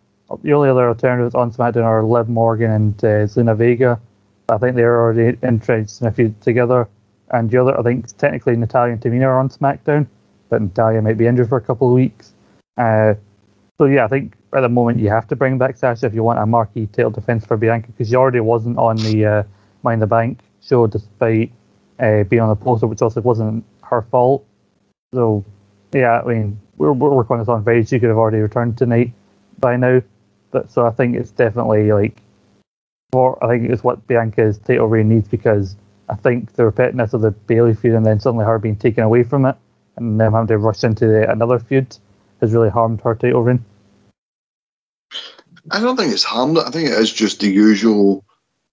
[0.42, 4.00] the only other alternatives on SmackDown are Liv Morgan and uh, Zelina Vega.
[4.48, 6.88] I think they're already entrenched in a feud together.
[7.30, 10.06] And the other, I think technically Natalya and Tamina are on SmackDown,
[10.48, 12.32] but Natalya might be injured for a couple of weeks.
[12.76, 13.14] Uh,
[13.78, 16.22] so yeah, I think at the moment you have to bring back Sasha if you
[16.22, 19.42] want a marquee title defense for Bianca because she already wasn't on the uh,
[19.82, 21.52] Mind the Bank show despite
[22.00, 24.44] uh, being on the poster, which also wasn't her fault.
[25.14, 25.44] So
[25.92, 27.84] yeah, I mean we're, we're working on this on Friday.
[27.84, 29.12] She could have already returned tonight
[29.58, 30.02] by now,
[30.50, 32.20] but so I think it's definitely like
[33.12, 35.76] for I think it's what Bianca's title reign needs because
[36.08, 39.22] I think the repetitiveness of the Bayley feud and then suddenly her being taken away
[39.22, 39.56] from it
[39.96, 41.96] and them having to rush into the, another feud
[42.40, 43.64] has really harmed her title reign.
[45.70, 46.66] I don't think it's harmed it.
[46.66, 48.24] I think it is just the usual.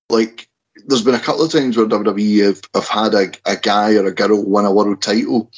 [0.10, 0.48] Like,
[0.88, 4.06] there's been a couple of times where WWE have, have had a, a guy or
[4.06, 5.52] a girl win a world title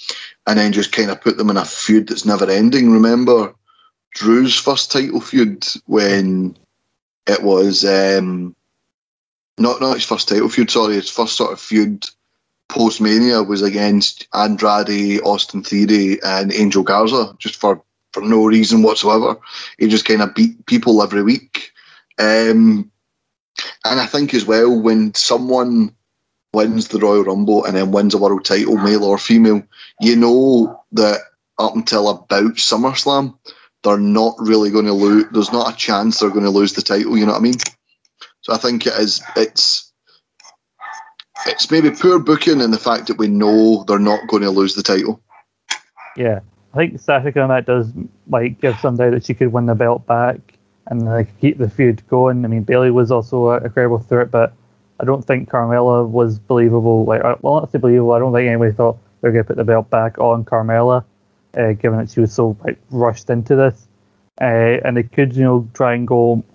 [0.48, 2.92] and then just kind of put them in a feud that's never ending.
[2.92, 3.54] Remember
[4.13, 6.58] Drew's first title feud when
[7.28, 8.56] it was um,
[9.58, 10.70] not not his first title feud.
[10.72, 12.06] Sorry, his first sort of feud
[12.70, 17.82] post Mania was against Andrade, Austin Theory, and Angel Garza, just for
[18.13, 19.38] for no reason whatsoever.
[19.78, 21.72] He just kind of beat people every week.
[22.20, 22.91] Um,
[23.86, 25.96] and I think as well, when someone
[26.54, 29.62] wins the Royal Rumble and then wins a world title, male or female,
[30.02, 31.20] you know that
[31.60, 33.38] up until about SummerSlam,
[33.84, 35.26] they're not really going to lose.
[35.32, 37.17] There's not a chance they're going to lose the title.
[37.17, 37.56] You know what I mean?
[38.48, 39.22] So I think it is.
[39.36, 39.92] It's
[41.46, 44.74] it's maybe poor booking and the fact that we know they're not going to lose
[44.74, 45.22] the title.
[46.16, 46.40] Yeah,
[46.74, 47.92] I think Sasha back does
[48.30, 50.40] like give some doubt that she could win the belt back
[50.86, 52.46] and like keep the feud going.
[52.46, 54.54] I mean, Bayley was also a, a credible threat, but
[55.02, 57.04] I don't think Carmella was believable.
[57.04, 58.14] Like, uh, well, not say believable.
[58.14, 61.04] I don't think anybody thought they were going to put the belt back on Carmella,
[61.58, 63.90] uh, given that she was so like rushed into this.
[64.40, 66.46] Uh, and they could, you know, try and go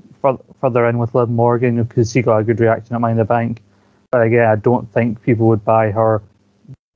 [0.61, 3.63] further in with Liv Morgan because she got a good reaction at Mind the Bank.
[4.11, 6.23] But again, I don't think people would buy her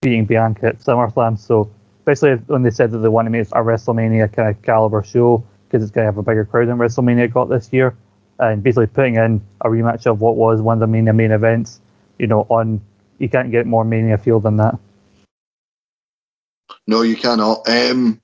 [0.02, 1.38] beating Bianca at SummerSlam.
[1.38, 5.02] So especially when they said that they want to make a WrestleMania kind of caliber
[5.02, 7.96] show because it's going to have a bigger crowd than WrestleMania got this year,
[8.38, 11.80] and basically putting in a rematch of what was one of the Mania main events.
[12.18, 12.80] You know, on
[13.18, 14.78] you can't get more Mania feel than that.
[16.86, 17.68] No, you cannot.
[17.68, 18.20] Um,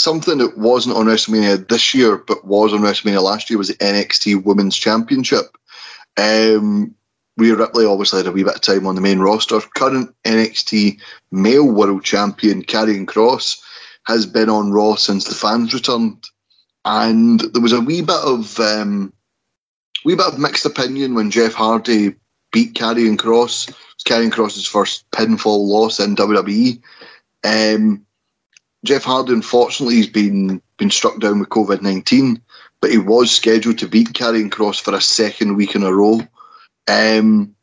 [0.00, 3.74] something that wasn't on WrestleMania this year, but was on WrestleMania last year, was the
[3.74, 5.56] NXT Women's Championship.
[6.16, 6.94] Um,
[7.38, 9.60] Rhea Ripley obviously had a wee bit of time on the main roster.
[9.76, 13.62] Current NXT Male World Champion Karrion Kross
[14.06, 16.24] has been on Raw since the fans returned,
[16.84, 19.12] and there was a wee bit of um,
[20.04, 22.16] wee bit of mixed opinion when Jeff Hardy
[22.52, 23.68] beat Karrion Kross.
[23.68, 26.82] It was Karrion Kross's first pinfall loss in WWE.
[27.44, 28.04] Um,
[28.84, 32.40] Jeff Hardy, unfortunately, has been been struck down with COVID nineteen,
[32.80, 36.20] but he was scheduled to beat Karrion Kross for a second week in a row.
[36.86, 37.54] Um,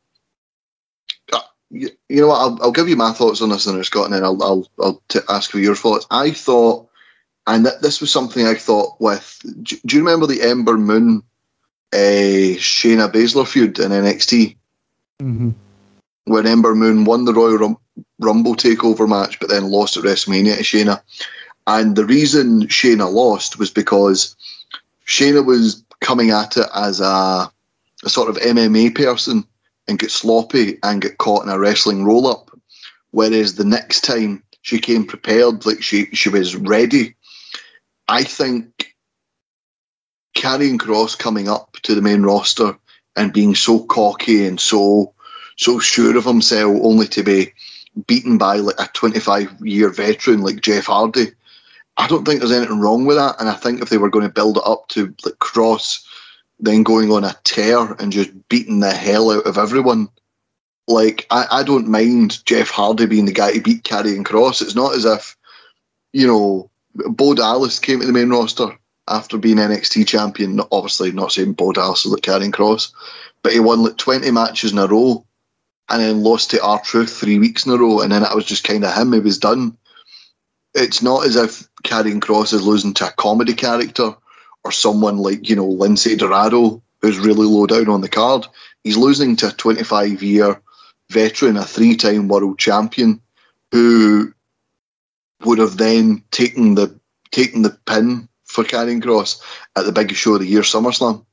[1.32, 2.40] uh, you, you know what?
[2.40, 5.02] I'll, I'll, give you my thoughts on this, and Scott, and then I'll I'll, I'll
[5.08, 6.06] t- ask for your thoughts.
[6.12, 6.90] I thought,
[7.48, 9.42] and th- this was something I thought with.
[9.64, 11.24] Do, do you remember the Ember Moon,
[11.94, 14.58] uh, Shayna Baszler feud in NXT?
[15.22, 15.52] Mm-hmm.
[16.26, 17.78] When Ember Moon won the Royal Rum-
[18.20, 21.02] Rumble takeover match, but then lost at WrestleMania to Shayna.
[21.68, 24.36] And the reason Shayna lost was because
[25.08, 27.52] Shayna was coming at it as a,
[28.04, 29.44] a sort of MMA person
[29.88, 32.52] and get sloppy and get caught in a wrestling roll up.
[33.12, 37.16] Whereas the next time she came prepared, like she, she was ready.
[38.08, 38.96] I think
[40.36, 42.78] Karrion Kross coming up to the main roster
[43.16, 45.14] and being so cocky and so
[45.58, 47.54] so sure of himself only to be
[48.08, 51.32] beaten by like a 25 year veteran like Jeff Hardy.
[51.98, 53.36] I don't think there's anything wrong with that.
[53.40, 56.06] And I think if they were going to build it up to like Kross,
[56.60, 60.10] then going on a tear and just beating the hell out of everyone,
[60.88, 64.62] like I, I don't mind Jeff Hardy being the guy to beat Karrion Kross.
[64.62, 65.36] It's not as if,
[66.14, 68.78] you know, Bo Dallas came to the main roster
[69.08, 70.62] after being NXT champion.
[70.72, 72.92] Obviously, not saying Bo Dallas is like Karrion Kross,
[73.42, 75.26] but he won like 20 matches in a row
[75.90, 78.64] and then lost to R-Truth three weeks in a row, and then it was just
[78.64, 79.14] kind of him.
[79.14, 79.78] He was done.
[80.74, 84.16] It's not as if Karrion Kross is losing to a comedy character
[84.64, 88.48] or someone like you know Lince Dorado, who's really low down on the card.
[88.84, 90.62] He's losing to a 25 year
[91.10, 93.22] veteran, a three time world champion,
[93.72, 94.34] who
[95.44, 97.00] would have then taken the
[97.32, 99.42] taken the pin for Karrion Kross
[99.76, 101.26] at the biggest show of the year, SummerSlam.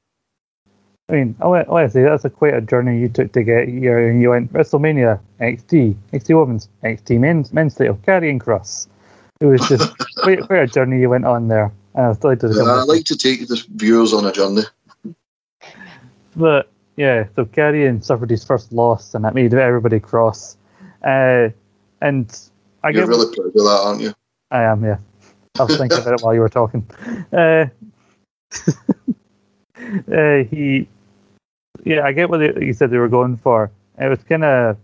[1.09, 3.43] I mean, I want, I want say that's a quite a journey you took to
[3.43, 4.09] get here.
[4.09, 8.87] And you went WrestleMania, XT, XT Women's, XT Men's, Men's title, Karrion Kross.
[9.41, 11.73] It was just quite, quite a journey you went on there.
[11.95, 12.49] And I like to.
[12.49, 14.63] Yeah, I like to take the viewers on a journey.
[16.37, 20.57] But yeah, so Karrion suffered his first loss, and that made everybody cross.
[21.05, 21.49] Uh,
[22.01, 22.39] and
[22.83, 24.15] I You're get really proud of that, aren't you?
[24.51, 24.99] I am, yeah.
[25.59, 26.89] I was thinking about it while you were talking.
[27.33, 27.67] Uh,
[30.13, 30.89] uh, he,
[31.85, 33.71] yeah, I get what they, you said they were going for.
[33.99, 34.77] It was kind of,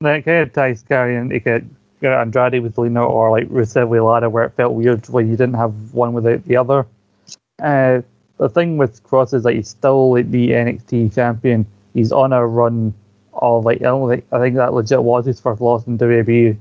[0.00, 1.68] like, kind of ties Karrion, you could
[2.00, 5.36] get Andrade with Lena or like Rusev with Lana, where it felt weird where you
[5.36, 6.86] didn't have one without the other.
[7.62, 8.02] Uh,
[8.38, 11.66] the thing with Kross is like he's still like the NXT champion.
[11.94, 12.94] He's on a run
[13.32, 16.56] of like I don't think I think that legit was his first loss in WWE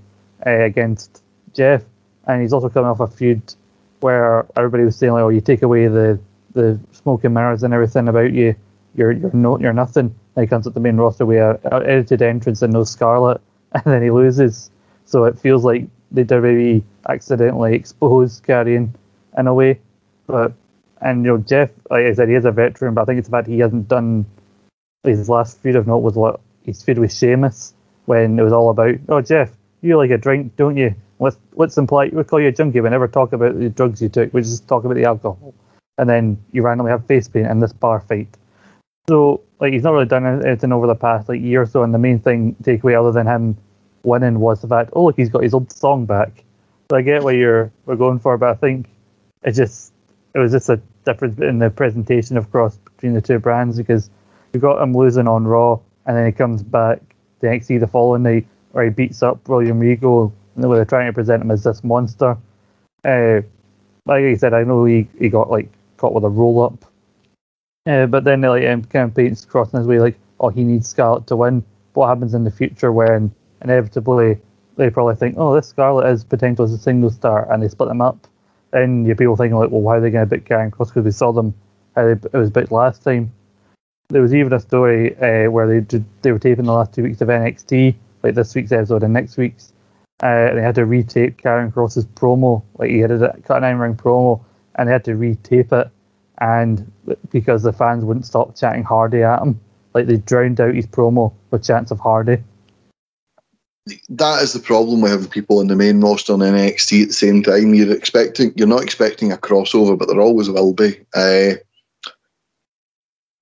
[0.46, 1.22] uh, against
[1.54, 1.84] Jeff,
[2.28, 3.42] and he's also coming off a feud
[4.00, 6.20] where everybody was saying like, "Oh, you take away the
[6.56, 8.56] the smoke and mirrors and everything about you,
[8.96, 11.88] you're you're no you're nothing." And he comes at the main roster with a, a
[11.88, 13.40] edited entrance and no Scarlet,
[13.74, 14.72] and then he loses.
[15.06, 18.90] So it feels like they WWE accidentally exposed Karrion
[19.38, 19.80] in a way,
[20.26, 20.54] but
[21.02, 23.28] and you know Jeff, like I said, he is a veteran, but I think it's
[23.28, 24.26] the fact he hasn't done
[25.04, 27.74] his last feud of note was what his feud with Sheamus
[28.06, 30.96] when it was all about, oh Jeff, you like a drink, don't you?
[31.20, 32.82] Let's let's imply we call you a junkie.
[32.82, 34.34] We never talk about the drugs you took.
[34.34, 35.54] We just talk about the alcohol,
[35.98, 38.28] and then you randomly have face paint and this bar fight.
[39.08, 41.94] So like he's not really done anything over the past like year or so, and
[41.94, 43.58] the main thing takeaway other than him
[44.04, 46.44] winning was the fact, oh look, he's got his old song back.
[46.90, 48.88] So I get what you're we're going for, but I think
[49.44, 49.94] it just
[50.34, 54.10] it was just a difference in the presentation of Kross between the two brands because
[54.54, 57.00] you got him losing on Raw and then he comes back
[57.42, 61.08] to NXT the following night where he beats up William Regal and where they're trying
[61.08, 62.38] to present him as this monster.
[63.04, 63.42] Uh,
[64.06, 66.86] like I said, I know he, he got like caught with a roll up,
[67.88, 71.28] uh, but then like um, of paints Kross his way like, oh, he needs Scarlett
[71.28, 71.64] to win.
[71.94, 73.32] What happens in the future when
[73.62, 74.40] inevitably
[74.76, 77.90] they probably think, oh, this Scarlett is potential as a single star, and they split
[77.90, 78.28] them up.
[78.72, 81.06] Then you people thinking like, well, why are they going to book Karrion Kross Because
[81.06, 81.54] we saw them
[81.96, 83.32] how they, it was booked last time.
[84.10, 87.04] There was even a story uh, where they did, they were taping the last two
[87.04, 89.74] weeks of NXT, like this week's episode and next week's.
[90.24, 93.64] Uh, and they had to retape Karrion Kross's promo, like he had a cut an
[93.64, 94.44] iron ring promo,
[94.76, 95.92] and they had to retape it,
[96.40, 96.92] and
[97.32, 99.60] because the fans wouldn't stop chanting Hardy at him,
[99.94, 102.38] like they drowned out his promo with chants of Hardy.
[104.10, 107.14] That is the problem with having people in the main roster and NXT at the
[107.14, 107.76] same time.
[107.76, 111.00] You're expecting, you're not expecting a crossover, but there always will be.
[111.14, 111.54] Uh,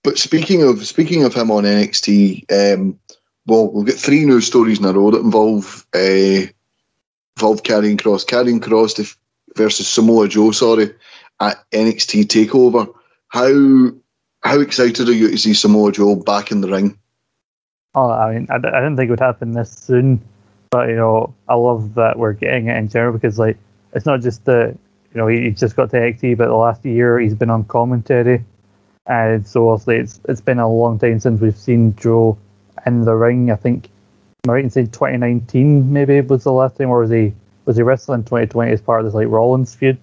[0.04, 3.00] but speaking of speaking of him on NXT, um,
[3.48, 6.46] well, we've got three news stories in a row that involve uh,
[7.38, 9.18] involve carrying cross, Kross def-
[9.56, 10.94] versus Samoa Joe, sorry,
[11.50, 12.94] at NXT Takeover.
[13.28, 13.92] How
[14.44, 16.98] how excited are you to see Samoa Joe back in the ring?
[17.96, 20.22] Oh, I mean, I, I didn't think it would happen this soon,
[20.70, 23.58] but you know, I love that we're getting it in general because like
[23.94, 24.78] it's not just the
[25.14, 28.44] you know he, just got to NXT, but the last year he's been on commentary,
[29.06, 32.38] and so obviously it's it's been a long time since we've seen Joe
[32.86, 33.52] in the ring.
[33.52, 33.90] I think
[34.46, 37.34] am right in saying 2019 maybe was the last time, or was he
[37.66, 40.00] was he wrestling 2020 as part of this like Rollins feud?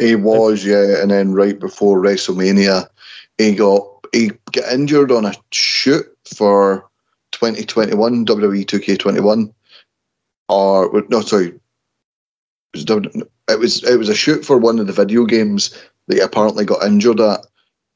[0.00, 2.88] He was, yeah, and then right before WrestleMania,
[3.36, 6.88] he got he got injured on a shoot for
[7.32, 9.52] 2021 WWE 2K21,
[10.48, 11.52] or no, sorry,
[12.72, 16.64] it was, it was a shoot for one of the video games that he apparently
[16.64, 17.40] got injured at,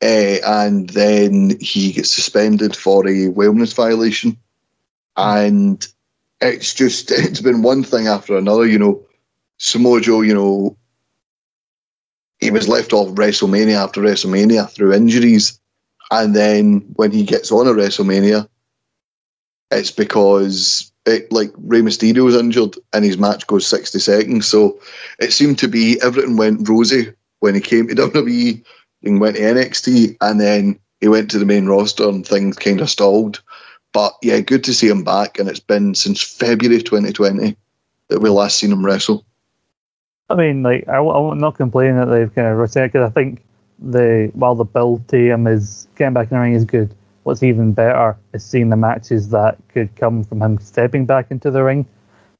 [0.02, 4.36] uh, and then he gets suspended for a wellness violation,
[5.16, 5.88] and
[6.42, 8.66] it's just it's been one thing after another.
[8.66, 9.06] You know,
[9.56, 10.76] Samoa Joe, you know,
[12.44, 15.58] he was left off WrestleMania after WrestleMania through injuries,
[16.10, 18.46] and then when he gets on a WrestleMania,
[19.70, 24.46] it's because it like Rey Mysterio was injured and his match goes sixty seconds.
[24.46, 24.78] So
[25.18, 28.62] it seemed to be everything went rosy when he came to WWE
[29.04, 32.82] and went to NXT, and then he went to the main roster and things kind
[32.82, 33.42] of stalled.
[33.94, 37.56] But yeah, good to see him back, and it's been since February 2020
[38.08, 39.24] that we last seen him wrestle.
[40.30, 43.42] I mean, like I, am not complaining that they've kind of returned because I think
[43.78, 46.94] the while the build to him is getting back in the ring is good.
[47.24, 51.50] What's even better is seeing the matches that could come from him stepping back into
[51.50, 51.86] the ring,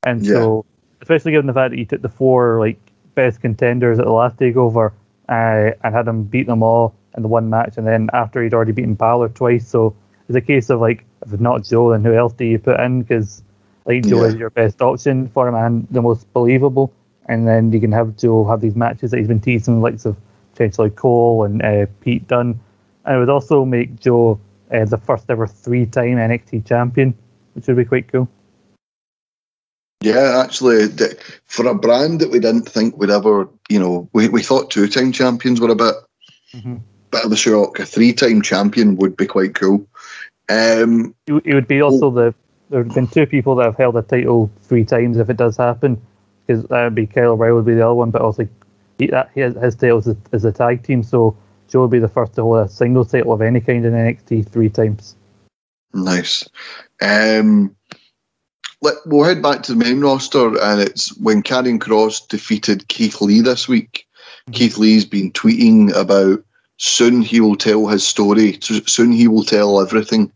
[0.02, 0.32] and yeah.
[0.32, 0.64] so
[1.02, 2.78] especially given the fact that he took the four like
[3.14, 4.92] best contenders at the last takeover
[5.28, 8.54] uh, and had them beat them all in the one match, and then after he'd
[8.54, 9.94] already beaten Balor twice, so
[10.28, 13.02] it's a case of like if not Joe, then who else do you put in?
[13.02, 13.42] Because
[13.84, 14.28] like Joe yeah.
[14.28, 16.90] is your best option for him and the most believable
[17.26, 20.04] and then you can have Joe have these matches that he's been teasing, the likes
[20.04, 20.16] of
[20.52, 22.60] potentially Cole and uh, Pete Dunne.
[23.04, 24.40] And it would also make Joe
[24.72, 27.14] uh, the first ever three time NXT champion,
[27.54, 28.28] which would be quite cool.
[30.02, 30.88] Yeah, actually,
[31.46, 34.86] for a brand that we didn't think would ever, you know, we, we thought two
[34.86, 35.94] time champions were a bit,
[36.52, 36.76] mm-hmm.
[37.10, 37.78] bit of a shock.
[37.78, 39.86] A three time champion would be quite cool.
[40.50, 42.34] Um, it would be also the
[42.70, 45.56] there have been two people that have held a title three times if it does
[45.56, 46.00] happen
[46.46, 48.48] because that would be Kyle O'Reilly would be the other one, but also
[48.98, 51.36] he, that, he has, his title is as a tag team, so
[51.68, 54.48] Joe would be the first to hold a single title of any kind in NXT
[54.48, 55.16] three times.
[55.92, 56.48] Nice.
[57.00, 57.74] Um,
[58.82, 63.20] let, we'll head back to the main roster, and it's when Karrion Kross defeated Keith
[63.20, 64.06] Lee this week.
[64.42, 64.52] Mm-hmm.
[64.52, 66.44] Keith Lee's been tweeting about
[66.76, 68.58] soon he will tell his story.
[68.60, 70.30] Soon he will tell everything,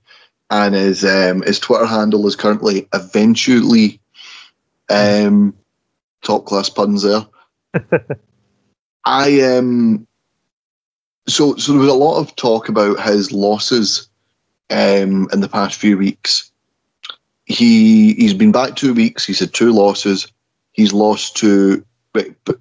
[0.50, 4.00] and his um, his Twitter handle is currently eventually.
[4.90, 5.54] Um,
[6.22, 7.26] top class puns there.
[9.04, 10.06] I um
[11.26, 14.08] so so there was a lot of talk about his losses
[14.70, 16.50] um in the past few weeks.
[17.44, 20.30] He he's been back two weeks, he's had two losses.
[20.72, 22.58] He's lost to but, but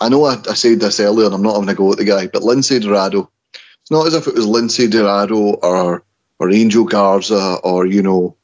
[0.00, 2.04] I know I, I said this earlier and I'm not having a go at the
[2.04, 3.30] guy, but Lince Dorado.
[3.52, 6.04] It's not as if it was Lince Dorado or
[6.38, 8.36] or Angel Garza or, you know,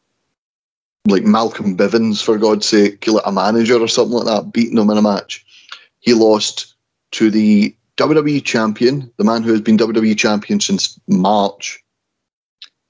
[1.07, 4.91] like Malcolm Bivens, for God's sake, like a manager or something like that, beating him
[4.91, 5.45] in a match.
[6.01, 6.75] He lost
[7.13, 11.83] to the WWE champion, the man who has been WWE champion since March.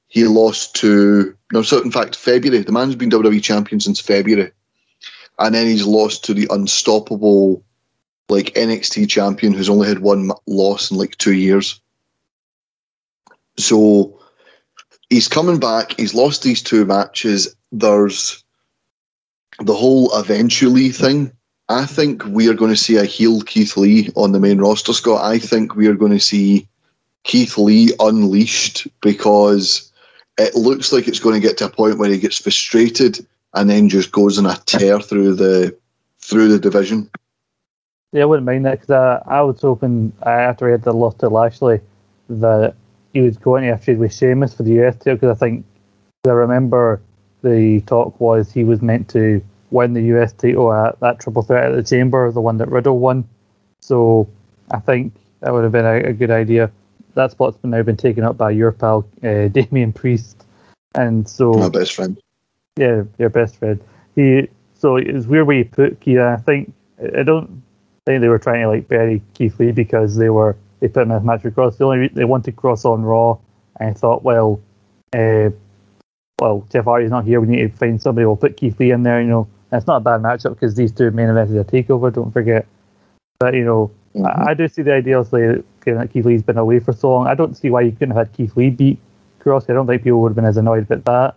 [0.09, 2.63] He lost to, no, so in fact, February.
[2.63, 4.53] The man's been WWE champion since February.
[5.39, 7.65] And then he's lost to the unstoppable,
[8.29, 11.81] like NXT champion who's only had one loss in like two years.
[13.57, 14.21] So
[15.09, 15.99] he's coming back.
[15.99, 17.55] He's lost these two matches.
[17.73, 18.43] There's
[19.59, 21.33] the whole eventually thing.
[21.69, 24.93] I think we are going to see a heel Keith Lee on the main roster,
[24.93, 25.25] Scott.
[25.25, 26.67] I think we are going to see
[27.23, 29.93] Keith Lee unleashed because
[30.39, 33.69] it looks like it's going to get to a point where he gets frustrated and
[33.69, 35.77] then just goes in a tear through the
[36.21, 37.09] through the division.
[38.13, 41.15] Yeah, I wouldn't mind that because uh, I was hoping after he had the loss
[41.17, 41.81] to Lashley
[42.29, 42.75] that
[43.13, 45.65] he was going to a feud with Sheamus for the US title because I think
[46.27, 47.01] I remember
[47.43, 51.71] the talk was he was meant to win the US title at that triple threat
[51.71, 53.29] at the Chamber, the one that Riddle won.
[53.81, 54.29] So
[54.71, 56.71] I think that would have been a, a good idea.
[57.15, 60.45] That spot's been now been taken up by your pal uh, Damian Priest,
[60.95, 62.19] and so my best friend.
[62.77, 63.81] Yeah, your best friend.
[64.15, 66.19] He so it's weird where you put Keith.
[66.19, 67.63] I think I don't
[68.07, 71.11] think they were trying to like bury Keith Lee because they were they put him
[71.11, 71.77] in a match with Kross.
[71.77, 73.39] The only they wanted Kross on Raw,
[73.79, 74.61] and I thought, well,
[75.13, 75.51] uh,
[76.41, 77.41] well, Jeff Hardy's not here.
[77.41, 78.27] We need to find somebody.
[78.27, 79.21] We'll put Keith Lee in there.
[79.21, 82.13] You know, it's not a bad matchup because these two main evented a takeover.
[82.13, 82.67] Don't forget.
[83.39, 84.27] But you know, Mhm.
[84.27, 86.93] I, I do see the idea of like, given that Keith Lee's been away for
[86.93, 87.27] so long.
[87.29, 88.99] I don't see why you couldn't have had Keith Lee beat
[89.41, 89.71] Kross.
[89.71, 91.35] I don't think people would have been as annoyed about that.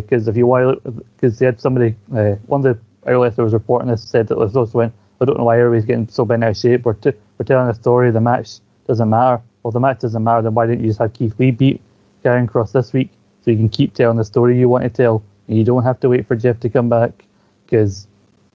[0.00, 0.76] Because if you while
[1.16, 4.38] because they had somebody, uh, one of the outlets that was reporting this said that
[4.38, 6.84] was also went, I don't know why everybody's getting so bent out of shape.
[6.84, 8.10] We're, t- we're telling a story.
[8.10, 9.42] The match doesn't matter.
[9.62, 10.42] Well, the match doesn't matter.
[10.42, 11.82] Then why didn't you just have Keith Lee beat
[12.24, 13.10] Karrion Kross this week
[13.48, 15.98] so you can keep telling the story you want to tell and you don't have
[16.00, 17.24] to wait for Jeff to come back
[17.64, 18.06] because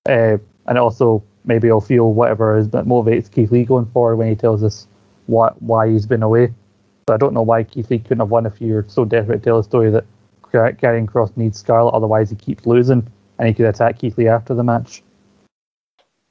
[0.07, 0.37] uh,
[0.67, 4.35] and also maybe I'll feel whatever is that motivates Keith Lee going forward when he
[4.35, 4.85] tells us
[5.25, 6.53] what why he's been away.
[7.09, 9.43] So I don't know why Keith Lee couldn't have won if you're so desperate to
[9.43, 10.05] tell a story that
[10.43, 13.07] Car- Karrion Kross needs Scarlett, otherwise he keeps losing
[13.39, 15.01] and he could attack Keith Lee after the match.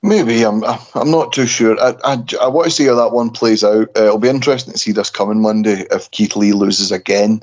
[0.04, 0.62] Maybe I'm.
[0.94, 1.76] I'm not too sure.
[1.80, 3.88] I, I, I want to see how that one plays out.
[3.96, 7.42] Uh, it'll be interesting to see this coming Monday if Keith Lee loses again.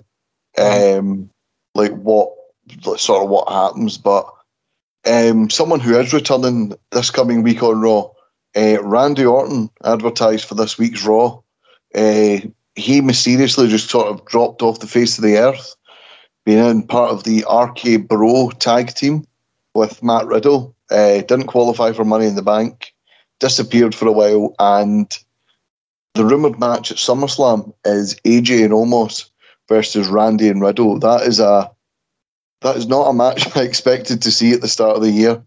[0.58, 1.30] Um,
[1.76, 2.32] like what
[2.98, 3.98] sort of what happens.
[3.98, 4.30] But
[5.06, 8.10] um, someone who is returning this coming week on Raw,
[8.56, 11.40] uh, Randy Orton advertised for this week's Raw.
[11.96, 12.40] Uh,
[12.76, 15.76] he mysteriously just sort of dropped off the face of the earth,
[16.46, 19.26] being in part of the RK Bro tag team
[19.74, 20.76] with Matt Riddle.
[20.92, 22.94] Uh, didn't qualify for Money in the Bank,
[23.40, 25.18] disappeared for a while, and
[26.16, 29.30] the rumoured match at SummerSlam is AJ and Omos
[29.70, 31.00] versus Randy and Riddle.
[31.00, 31.72] That is a
[32.62, 35.42] that is not a match I expected to see at the start of the year.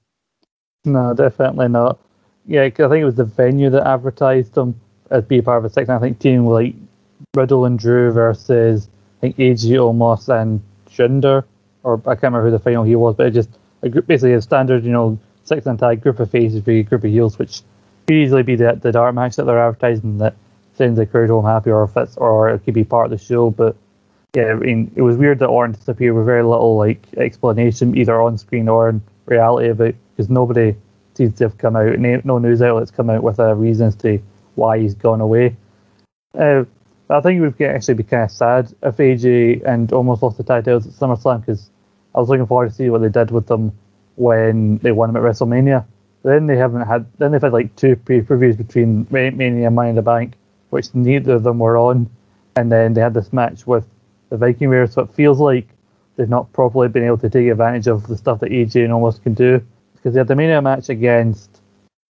[0.84, 1.98] No, definitely not.
[2.46, 5.70] Yeah, I think it was the venue that advertised them as being part of a
[5.70, 5.94] section.
[5.94, 6.74] I think team like
[7.34, 11.44] Riddle and Drew versus I think AJ Omos and Jinder,
[11.82, 13.50] or I can't remember who the final he was, but it just
[13.82, 17.04] a group, basically a standard, you know, six and tag group of faces v group
[17.04, 17.62] of heels, which
[18.06, 20.34] could easily be the the dark match that they're advertising that
[20.74, 23.24] sends the crowd home happy, or if it's or it could be part of the
[23.24, 23.50] show.
[23.50, 23.76] But
[24.34, 28.20] yeah, I mean, it was weird that Orton disappeared with very little like explanation, either
[28.20, 30.74] on screen or in reality, about because nobody
[31.14, 34.18] seems to have come out, no news outlets come out with a reason as to
[34.54, 35.54] why he's gone away.
[36.38, 36.64] Uh,
[37.10, 40.44] I think it would actually be kind of sad if AJ and Omos lost the
[40.44, 41.70] titles at SummerSlam because
[42.14, 43.72] I was looking forward to see what they did with them
[44.16, 45.84] when they won them at WrestleMania.
[46.22, 47.04] Then they haven't had.
[47.18, 50.34] Then they've had like two pay-per-views between Ma- Mania and Money in the Bank,
[50.70, 52.08] which neither of them were on,
[52.56, 53.84] and then they had this match with
[54.32, 54.94] the Viking Raiders.
[54.94, 55.68] So it feels like
[56.16, 59.22] they've not properly been able to take advantage of the stuff that AJ and Omos
[59.22, 59.62] can do
[59.94, 61.60] because they had the Mania match against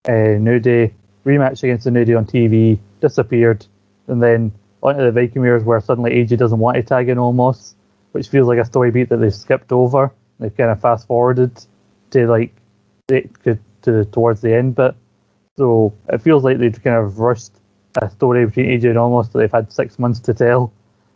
[0.08, 0.94] uh, New Day,
[1.26, 3.66] rematch against the New Day on TV, disappeared,
[4.06, 4.52] and then
[4.82, 7.74] onto the Viking Raiders where suddenly AJ doesn't want to tag in Omos,
[8.12, 10.12] which feels like a story beat that they've skipped over.
[10.38, 11.64] They've kind of fast forwarded
[12.12, 12.54] to like
[13.08, 13.28] to,
[13.82, 14.94] to towards the end but
[15.56, 17.52] So it feels like they've kind of rushed
[17.96, 20.72] a story between AJ and Omos that they've had six months to tell,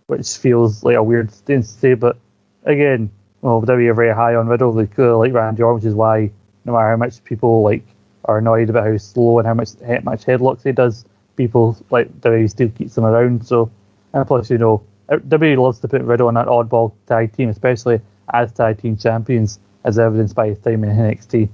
[0.07, 1.95] which feels like a weird thing to say.
[1.95, 2.17] But
[2.65, 3.11] again,
[3.43, 4.73] well, WWE are very high on Riddle.
[4.73, 6.31] They clearly like Randy Orton, which is why
[6.65, 7.85] no matter how much people like
[8.25, 11.05] are annoyed about how slow and how much how much headlocks he does,
[11.37, 13.47] people like WWE still keeps them around.
[13.47, 13.71] So
[14.13, 18.01] and plus, you know, WWE loves to put Riddle on that oddball tag team, especially
[18.33, 21.49] as tag team champions, as evidenced by his time in NXT.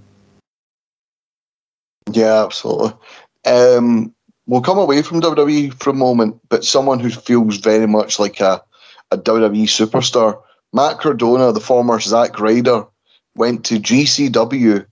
[2.10, 2.92] Yeah, absolutely.
[3.44, 4.14] Um,
[4.52, 8.38] we'll come away from WWE for a moment, but someone who feels very much like
[8.38, 8.62] a,
[9.10, 10.38] a WWE superstar,
[10.74, 12.84] Matt Cardona, the former Zack Ryder,
[13.34, 14.84] went to GCW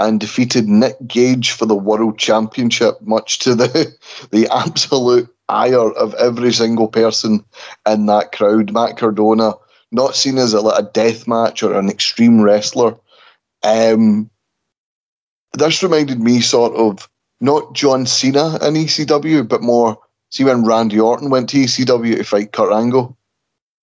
[0.00, 3.96] and defeated Nick Gage for the World Championship, much to the
[4.32, 7.44] the absolute ire of every single person
[7.88, 8.72] in that crowd.
[8.72, 9.52] Matt Cardona,
[9.92, 12.96] not seen as a, like a death match or an extreme wrestler.
[13.62, 14.28] Um,
[15.52, 17.08] this reminded me sort of
[17.40, 19.98] not John Cena in ECW, but more
[20.30, 23.16] see when Randy Orton went to ECW to fight Kurt Angle.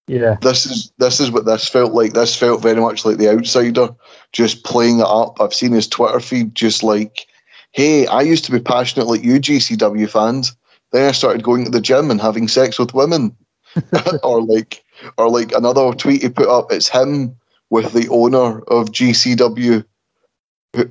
[0.07, 2.13] Yeah, This is this is what this felt like.
[2.13, 3.89] This felt very much like the outsider,
[4.33, 5.39] just playing it up.
[5.39, 7.27] I've seen his Twitter feed just like,
[7.71, 10.55] hey, I used to be passionate like you GCW fans.
[10.91, 13.35] Then I started going to the gym and having sex with women.
[14.23, 14.83] or like
[15.17, 17.35] or like another tweet he put up, it's him
[17.69, 19.85] with the owner of GCW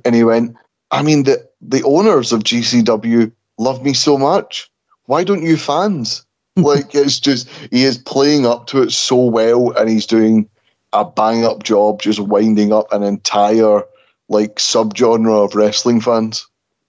[0.03, 0.55] and he went,
[0.89, 4.69] I mean the the owners of GCW love me so much.
[5.05, 6.25] Why don't you fans?
[6.57, 10.49] like it's just he is playing up to it so well and he's doing
[10.91, 13.83] a bang up job just winding up an entire
[14.27, 16.45] like subgenre of wrestling fans.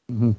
[0.09, 0.33] hmm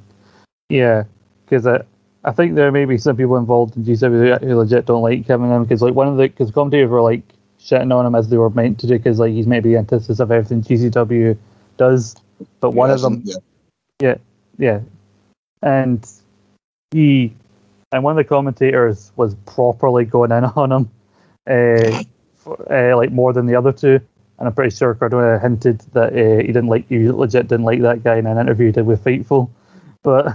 [0.70, 1.04] yeah,
[1.46, 1.84] because I,
[2.26, 5.26] I think there may be some people involved in GCW who, who legit don't like
[5.26, 7.22] him because like one of the because commentators were like
[7.62, 10.20] shitting on him as they were meant to do because like he's maybe the antithesis
[10.20, 11.38] of everything GCW
[11.78, 12.16] does,
[12.60, 13.36] but one of them Yeah.
[14.04, 14.16] Yeah,
[14.58, 14.82] yeah,
[15.62, 16.06] and
[16.92, 17.34] he
[17.94, 20.92] and one of the commentators was properly going in on him,
[21.48, 22.04] uh,
[22.36, 24.02] for, uh, like more than the other two.
[24.40, 27.82] And I'm pretty sure Cardona hinted that uh, he didn't like, he legit didn't like
[27.82, 29.50] that guy in an interview he did with Fightful.
[30.02, 30.26] But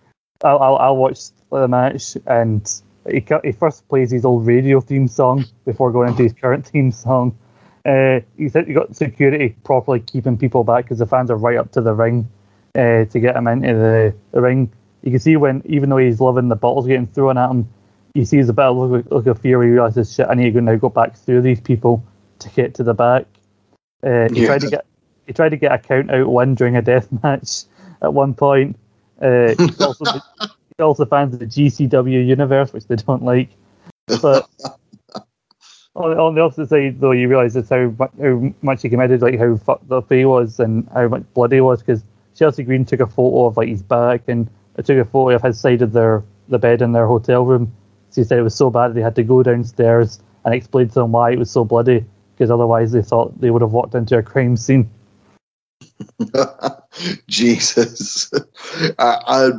[0.44, 1.18] I'll, I'll, I'll watch
[1.50, 2.72] the match and
[3.10, 6.92] he, he first plays his old radio theme song before going into his current theme
[6.92, 7.36] song.
[7.84, 11.58] Uh, he said he got security properly keeping people back because the fans are right
[11.58, 12.28] up to the ring
[12.74, 14.70] uh, to get him into the, the ring.
[15.02, 17.68] You can see when, even though he's loving the bottles getting thrown at him,
[18.14, 19.62] he sees a bit of look, look of fear.
[19.62, 22.02] He realizes, shit, I need to now go back through these people
[22.40, 23.26] to get to the back.
[24.02, 24.46] Uh, he yeah.
[24.46, 24.86] tried to get
[25.26, 27.64] he tried to get a count out win during a death match
[28.02, 28.76] at one point.
[29.20, 33.50] Uh, he's also he also fans of the GCW universe, which they don't like.
[34.22, 34.48] But
[35.94, 39.38] on, on the opposite side, though, you realise just how, how much he committed, like
[39.38, 41.80] how fucked up he was and how much blood he was.
[41.80, 42.02] Because
[42.38, 45.42] Chelsea Green took a photo of like his back and I took a photo of
[45.42, 47.72] his side of their the bed in their hotel room.
[48.10, 50.94] So he said it was so bad they had to go downstairs and explain to
[50.94, 54.16] them why it was so bloody, because otherwise they thought they would have walked into
[54.16, 54.88] a crime scene.
[57.28, 58.30] Jesus,
[58.98, 59.50] I, I,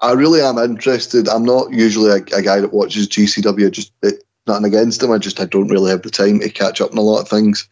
[0.00, 1.28] I really am interested.
[1.28, 3.70] I'm not usually a, a guy that watches GCW.
[3.70, 5.10] Just it, nothing against them.
[5.10, 7.28] I just I don't really have the time to catch up on a lot of
[7.28, 7.66] things.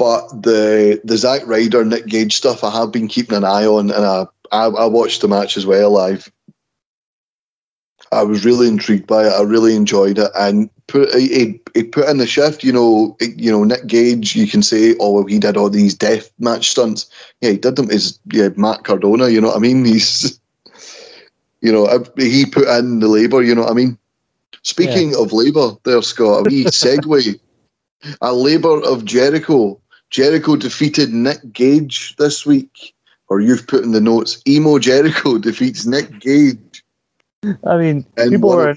[0.00, 3.90] But the the Zack Ryder Nick Gage stuff, I have been keeping an eye on,
[3.90, 6.32] and I I, I watched the match as well live.
[8.10, 9.32] I was really intrigued by it.
[9.32, 12.64] I really enjoyed it, and put he, he put in the shift.
[12.64, 14.34] You know, you know Nick Gage.
[14.34, 17.04] You can say, oh, well, he did all these death match stunts.
[17.42, 17.90] Yeah, he did them.
[17.90, 19.28] Is yeah, Matt Cardona.
[19.28, 19.84] You know what I mean?
[19.90, 20.40] He's,
[21.60, 21.86] you know,
[22.16, 23.42] he put in the labour.
[23.42, 23.98] You know what I mean?
[24.62, 25.20] Speaking yeah.
[25.20, 27.38] of labour, there, Scott, a wee segue.
[28.22, 29.79] a labour of Jericho.
[30.10, 32.94] Jericho defeated Nick Gage this week.
[33.28, 36.84] Or you've put in the notes, Emo Jericho defeats Nick Gage.
[37.64, 38.76] I mean, and people are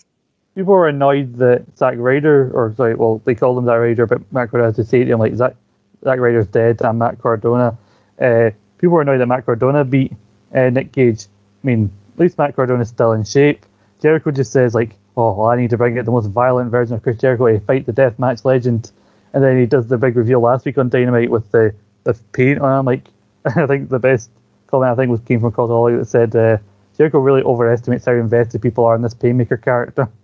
[0.55, 4.31] people were annoyed that Zack Ryder, or sorry, well, they call him Zack Ryder, but
[4.31, 5.55] Matt Cardona has to say to him like Zack
[6.03, 7.77] Zack Ryder's dead and Matt Cardona.
[8.21, 10.13] Uh, people were annoyed that Matt Cardona beat
[10.53, 11.25] uh, Nick Gage.
[11.63, 13.65] I mean, at least Matt Cardona's still in shape.
[14.01, 16.95] Jericho just says like, "Oh, well, I need to bring out the most violent version
[16.95, 18.91] of Chris Jericho to fight the death match legend,"
[19.33, 21.73] and then he does the big reveal last week on Dynamite with the
[22.03, 22.85] the paint on.
[22.85, 23.07] Like,
[23.45, 24.29] I think the best
[24.67, 26.57] comment I think was came from Cultaholic that said uh,
[26.97, 30.09] Jericho really overestimates how invested people are in this Painmaker character.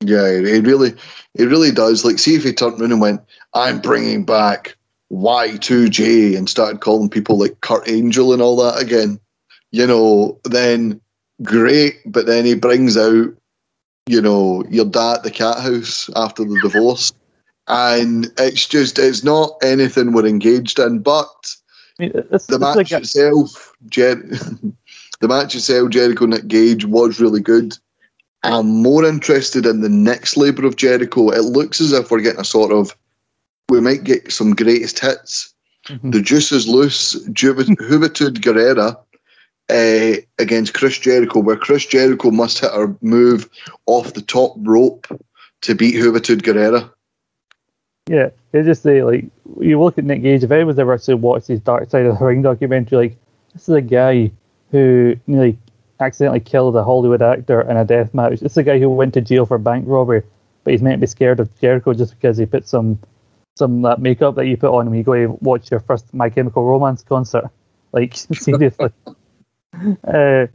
[0.00, 0.92] Yeah, it really,
[1.34, 2.04] it really does.
[2.04, 3.22] Like, see if he turned around and went,
[3.54, 4.76] "I'm bringing back
[5.10, 9.18] Y2J," and started calling people like Kurt Angle and all that again.
[9.70, 11.00] You know, then
[11.42, 11.94] great.
[12.04, 13.28] But then he brings out,
[14.06, 17.12] you know, your dad at the cat house after the divorce,
[17.68, 21.00] and it's just it's not anything we're engaged in.
[21.00, 21.56] But
[21.98, 24.14] I mean, the match like itself, Jer-
[25.20, 27.76] the match itself, Jericho Nick Gage was really good.
[28.44, 31.30] I'm more interested in the next labour of Jericho.
[31.30, 32.94] It looks as if we're getting a sort of,
[33.70, 35.54] we might get some greatest hits.
[35.88, 36.10] Mm-hmm.
[36.10, 37.14] The juice is loose.
[37.30, 38.98] Juventud Guerrera
[39.70, 43.48] uh, against Chris Jericho, where Chris Jericho must hit a move
[43.86, 45.06] off the top rope
[45.62, 46.90] to beat Juventud Guerrera.
[48.06, 49.24] Yeah, it's just say like
[49.60, 50.44] you look at Nick Gage.
[50.44, 53.16] If anyone's ever actually watched his Dark Side of the Ring documentary, like
[53.52, 54.30] this is a guy
[54.70, 55.58] who nearly
[56.00, 58.40] accidentally killed a Hollywood actor in a death match.
[58.40, 60.22] This is a guy who went to jail for bank robbery,
[60.64, 62.98] but he's meant to be scared of Jericho just because he put some
[63.56, 66.28] some that makeup that you put on when you go to watch your first My
[66.28, 67.50] Chemical Romance concert.
[67.92, 68.90] Like seriously.
[70.06, 70.46] uh,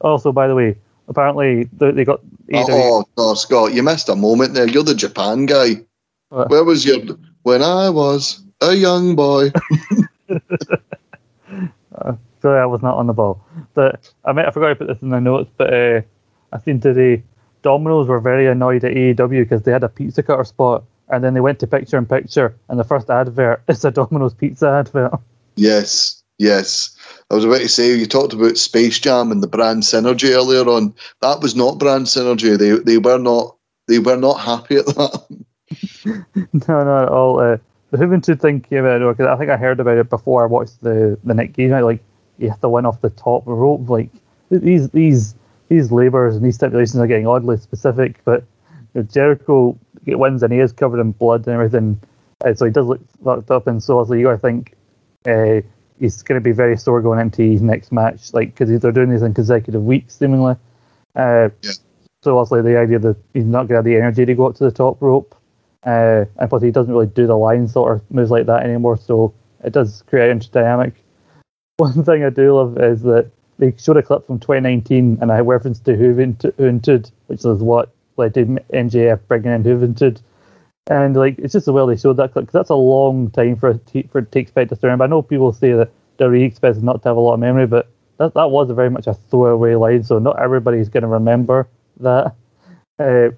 [0.00, 0.76] also, by the way,
[1.08, 2.20] apparently they, they got.
[2.54, 4.68] Oh, oh, Scott, you missed a moment there.
[4.68, 5.84] You're the Japan guy.
[6.34, 6.50] What?
[6.50, 6.98] Where was your
[7.44, 9.52] when I was a young boy?
[11.94, 13.40] uh, sorry, I was not on the ball.
[13.74, 15.48] But I mean, I forgot to put this in the notes.
[15.56, 16.00] But uh,
[16.52, 17.22] I seen today,
[17.62, 21.34] Domino's were very annoyed at AEW because they had a pizza cutter spot, and then
[21.34, 25.12] they went to picture in picture, and the first advert is a Domino's pizza advert.
[25.54, 26.96] Yes, yes.
[27.30, 30.68] I was about to say you talked about Space Jam and the brand synergy earlier
[30.68, 30.96] on.
[31.20, 32.58] That was not brand synergy.
[32.58, 33.56] They they were not
[33.86, 35.26] they were not happy at that.
[36.04, 37.40] no, not at all.
[37.40, 37.58] Uh,
[37.90, 40.82] the Juventud thing came out because I think I heard about it before I watched
[40.82, 41.70] the the Nick Gage.
[41.70, 42.02] Like
[42.38, 43.88] you have to win off the top rope.
[43.88, 44.10] Like
[44.50, 45.34] these these
[45.68, 48.20] these labours and these stipulations are getting oddly specific.
[48.24, 48.44] But
[48.94, 52.00] you know, Jericho wins and he is covered in blood and everything,
[52.44, 53.66] uh, so he does look fucked up.
[53.66, 54.74] And so also you got to think
[55.26, 55.66] uh,
[55.98, 59.10] he's going to be very sore going into his next match, like because they're doing
[59.10, 60.56] these in consecutive weeks seemingly.
[61.16, 61.72] Uh, yeah.
[62.22, 64.56] So also the idea that he's not going to have the energy to go up
[64.56, 65.34] to the top rope.
[65.84, 68.96] Uh, and plus, he doesn't really do the line sort of moves like that anymore,
[68.96, 70.94] so it does create an interesting dynamic.
[71.76, 75.40] One thing I do love is that they showed a clip from 2019 and I
[75.40, 80.20] referenced to Juventud, which is what led to MJF bringing in Juventud.
[80.88, 83.56] And like it's just the way they showed that clip because that's a long time
[83.56, 85.04] for t- for to expect us to remember.
[85.04, 87.88] I know people say that WWE expects not to have a lot of memory, but
[88.18, 91.68] that that was very much a throwaway line, so not everybody's going to remember
[92.00, 92.34] that.
[92.98, 93.30] Uh,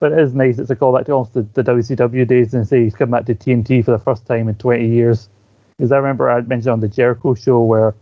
[0.00, 0.58] but it is nice.
[0.58, 3.34] It's a callback to almost the, the WCW days, and say he's come back to
[3.34, 5.28] TNT for the first time in 20 years.
[5.76, 7.94] Because I remember I mentioned on the Jericho show where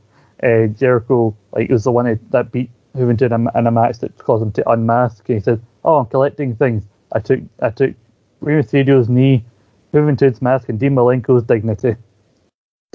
[0.42, 4.16] uh, Jericho like was the one that, beat Juventud in a, in a match that
[4.18, 5.28] caused him to unmask.
[5.28, 6.84] And he said, "Oh, I'm collecting things.
[7.12, 7.94] I took I took
[8.40, 9.44] Rey Mysterio's knee,
[9.92, 11.96] Juventud's mask, and Dean Malenko's dignity."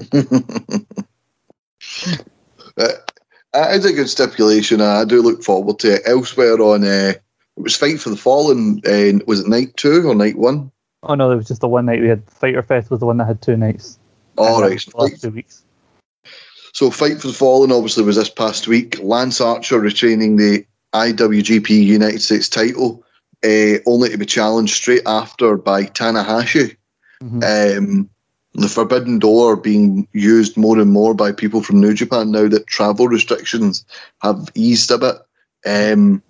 [0.12, 0.48] uh,
[2.78, 4.80] it's a good stipulation.
[4.80, 6.02] I do look forward to it.
[6.06, 7.12] Elsewhere on, uh,
[7.56, 8.80] it was Fight for the Fallen.
[8.86, 10.70] Uh, was it night two or night one?
[11.02, 12.22] Oh no, there was just the one night we had.
[12.30, 13.98] Fyter Fest was the one that had two nights.
[14.36, 15.64] All right, last two weeks.
[16.72, 18.98] So, Fight for the Fallen obviously was this past week.
[19.00, 23.04] Lance Archer retaining the IWGP United States title,
[23.44, 26.76] uh, only to be challenged straight after by Tanahashi.
[27.22, 27.78] Mm-hmm.
[27.78, 28.10] Um,
[28.54, 32.66] the Forbidden Door being used more and more by people from New Japan now that
[32.66, 33.84] travel restrictions
[34.22, 35.16] have eased a bit.
[35.66, 36.22] Um,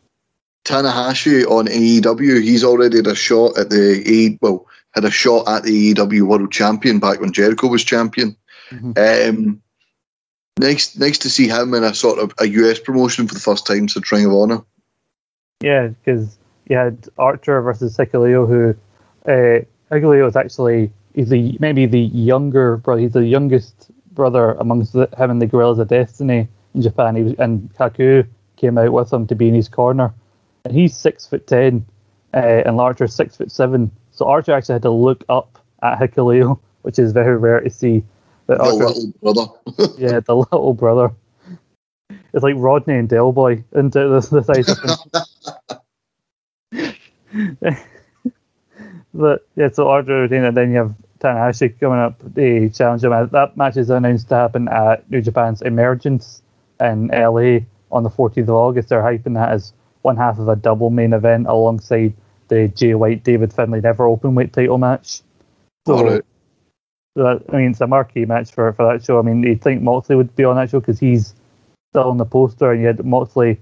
[0.64, 5.46] Tanahashi on AEW, he's already had a shot at the A well, had a shot
[5.48, 8.36] at the AEW World Champion back when Jericho was champion.
[8.70, 9.28] Mm-hmm.
[9.28, 9.62] Um,
[10.58, 13.66] nice, nice to see him in a sort of a US promotion for the first
[13.66, 14.62] time since Ring of Honor.
[15.60, 16.38] Yeah, because
[16.68, 18.74] you had Archer versus Hikuleo, who
[19.30, 23.02] uh, is actually he's the maybe the younger brother.
[23.02, 27.16] He's the youngest brother amongst the, him and the Guerrillas of Destiny in Japan.
[27.16, 30.12] He was, and Haku came out with him to be in his corner,
[30.64, 31.84] and he's six foot ten,
[32.32, 33.90] uh, and Archer's six foot seven.
[34.12, 38.04] So Archer actually had to look up at Hikuleo, which is very rare to see.
[38.46, 39.46] That the Archer, little brother.
[39.98, 41.12] yeah, the little brother.
[42.32, 44.66] It's like Rodney and Del Boy into the, the size
[49.14, 53.10] but yeah, so Archer retained, and then you have Tanahashi coming up the challenge him.
[53.10, 56.42] That match is announced to happen at New Japan's Emergence
[56.80, 57.60] in LA
[57.90, 58.88] on the 14th of August.
[58.88, 59.72] They're hyping that as
[60.04, 62.12] one half of a double main event alongside
[62.48, 65.22] the Jay White David Finlay Never open weight title match.
[65.86, 66.24] So, All right.
[67.16, 69.18] that, I mean, it's a marquee match for, for that show.
[69.18, 71.34] I mean, you'd think Moxley would be on that show because he's
[71.90, 73.60] still on the poster, and you had Moxley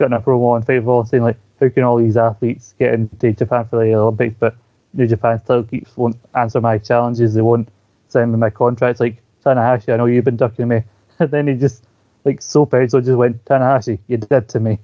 [0.00, 3.66] getting a promo on Fightful saying like, how can all these athletes get into Japan
[3.66, 4.34] for the Olympics?
[4.38, 4.56] But
[4.94, 7.34] New Japan still keeps won't answer my challenges.
[7.34, 7.68] They won't
[8.08, 9.00] send me my contracts.
[9.00, 10.82] Like Tanahashi, I know you've been ducking me.
[11.18, 11.84] And then he just
[12.24, 14.78] like so so just went Tanahashi, you did to me.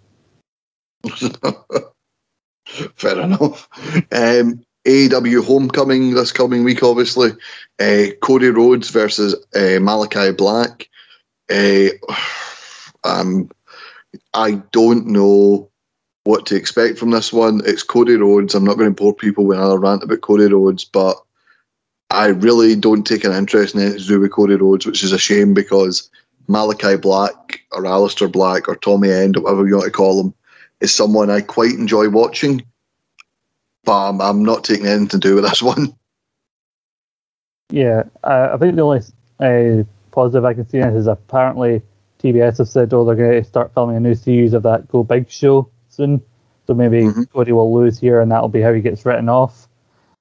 [2.94, 3.68] Fair enough.
[4.12, 7.32] Um, AEW Homecoming this coming week, obviously.
[7.78, 10.88] Uh, Cody Rhodes versus uh, Malakai Black.
[11.50, 11.88] Uh,
[13.04, 13.50] um,
[14.34, 15.70] I don't know
[16.24, 17.60] what to expect from this one.
[17.64, 18.54] It's Cody Rhodes.
[18.54, 21.16] I'm not going to bore people with another rant about Cody Rhodes, but
[22.10, 25.12] I really don't take an interest in anything to do with Cody Rhodes, which is
[25.12, 26.10] a shame because
[26.48, 30.34] Malakai Black or Aleister Black or Tommy End, or whatever you want to call him,
[30.80, 32.62] is someone I quite enjoy watching.
[33.84, 35.94] But I'm, I'm not taking anything to do with this one.
[37.70, 39.00] Yeah, uh, I think the only
[39.38, 41.82] uh, positive I can see is apparently
[42.22, 45.04] TBS have said, oh, they're going to start filming a new series of that Go
[45.04, 46.20] Big show soon.
[46.66, 47.24] So maybe mm-hmm.
[47.24, 49.68] Cody will lose here, and that'll be how he gets written off.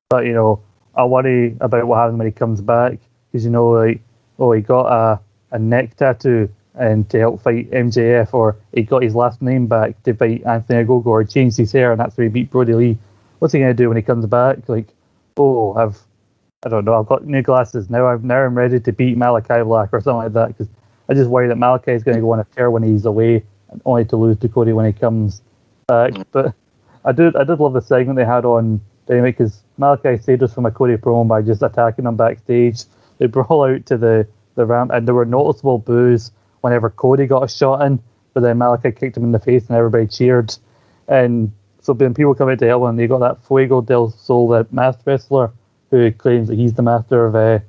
[0.10, 0.62] But you know,
[0.96, 2.98] I worry about what happens when he comes back
[3.32, 4.02] because you know, like,
[4.40, 5.20] oh, he got a,
[5.52, 6.50] a neck tattoo
[6.80, 10.84] and to help fight MJF, or he got his last name back to fight Anthony
[10.84, 12.98] Ogogo, or changed his hair, and that's where he beat Brodie Lee.
[13.40, 14.68] What's he gonna do when he comes back?
[14.68, 14.88] Like,
[15.38, 16.00] oh, I've
[16.66, 18.08] I don't know, I've got new glasses now.
[18.08, 20.68] I've now I'm ready to beat Malakai Black or something like that because
[21.08, 23.44] I just worry that Malakai is going to go on a tear when he's away,
[23.70, 25.42] and only to lose to Cody when he comes
[25.88, 26.14] back.
[26.32, 26.54] But
[27.06, 30.54] I did I did love the segment they had on Dynamite because Malakai saved us
[30.54, 32.84] from a Cody promo by just attacking him backstage.
[33.18, 36.32] They brawl out to the, the ramp and there were noticeable boos
[36.62, 38.02] whenever Cody got a shot in,
[38.34, 40.56] but then Malakai kicked him in the face and everybody cheered.
[41.08, 41.52] And
[41.82, 44.72] so then people come out to help him, they got that Fuego del Sol, that
[44.72, 45.52] masked wrestler,
[45.92, 47.60] who claims that he's the master of uh,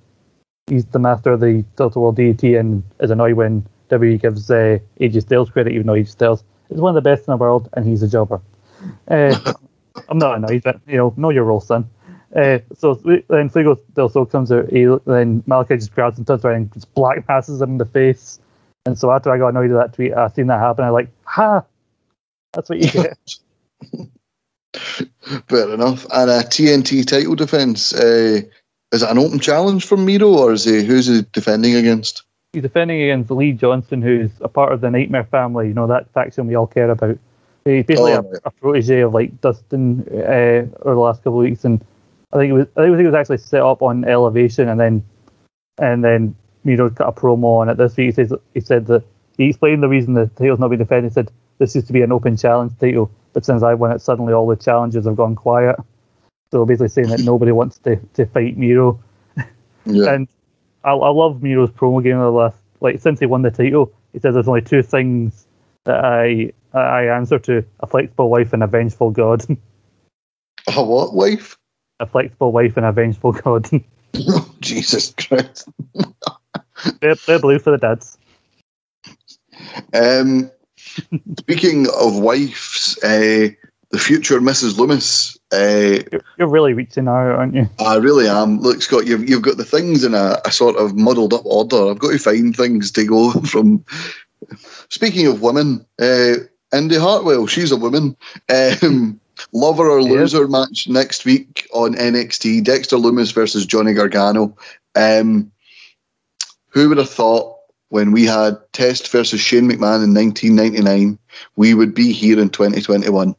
[0.66, 4.78] he's the master of the Delta World deity and is annoyed when WWE gives uh,
[5.00, 7.68] AJ Styles credit, even though AJ Styles is one of the best in the world,
[7.72, 8.40] and he's a jobber.
[9.08, 9.36] Uh,
[10.08, 11.88] I'm not annoyed, but you know, know your role, son.
[12.34, 12.94] Uh, so
[13.28, 16.72] then Fuego del Sol comes out, he, then Malakai just grabs him, turns around and
[16.72, 18.40] just black passes him in the face.
[18.86, 20.84] And so after I got annoyed at that tweet, I seen that happen.
[20.84, 21.64] I like, ha,
[22.52, 23.18] that's what you get.
[25.48, 26.06] Fair enough.
[26.12, 27.92] And a TNT title defense.
[27.92, 28.42] Uh,
[28.92, 32.24] is it an open challenge from Miro, or is he who's he defending against?
[32.52, 35.68] he's defending against Lee Johnson, who's a part of the Nightmare family.
[35.68, 37.18] You know that faction we all care about.
[37.64, 41.44] He's basically oh, a, a, protege of like Dustin uh, over the last couple of
[41.44, 41.84] weeks, and
[42.32, 45.04] I think it was I think it was actually set up on Elevation, and then
[45.78, 48.06] and then know got a promo on it this week.
[48.06, 49.04] He says he said that
[49.36, 51.10] he explained the reason the title's not been defended.
[51.10, 54.00] He said this used to be an open challenge title, but since I won it,
[54.00, 55.76] suddenly all the challenges have gone quiet.
[56.50, 59.00] So basically saying that nobody wants to, to fight Miro.
[59.86, 60.12] Yeah.
[60.12, 60.28] And
[60.84, 63.90] I, I love Miro's promo game the last like since he won the title.
[64.12, 65.46] He says there's only two things
[65.84, 69.42] that I I answer to: a flexible wife and a vengeful god.
[70.76, 71.56] A what, wife?
[72.00, 73.68] a flexible wife and a vengeful god.
[74.60, 75.68] Jesus Christ.
[77.00, 78.18] they're, they're blue for the dads.
[79.94, 80.50] Um,
[81.38, 83.48] speaking of wives, uh,
[83.90, 84.74] the future Mrs.
[84.74, 85.36] Lumis.
[85.52, 87.68] Uh, You're, you're really reaching out, aren't you?
[87.80, 88.60] I really am.
[88.60, 91.90] Look, Scott, you've you've got the things in a, a sort of muddled up order.
[91.90, 93.84] I've got to find things to go from.
[94.90, 96.34] Speaking of women, uh,
[96.72, 98.16] Indy Hartwell, she's a woman.
[98.48, 99.20] Um,
[99.52, 100.10] lover or Yeah.
[100.20, 102.62] loser match next week on NXT.
[102.62, 104.56] Dexter Lumis versus Johnny Gargano.
[104.94, 105.50] Um,
[106.70, 107.56] who would have thought
[107.90, 111.18] when we had Test versus Shane McMahon in 1999,
[111.56, 113.34] we would be here in 2021?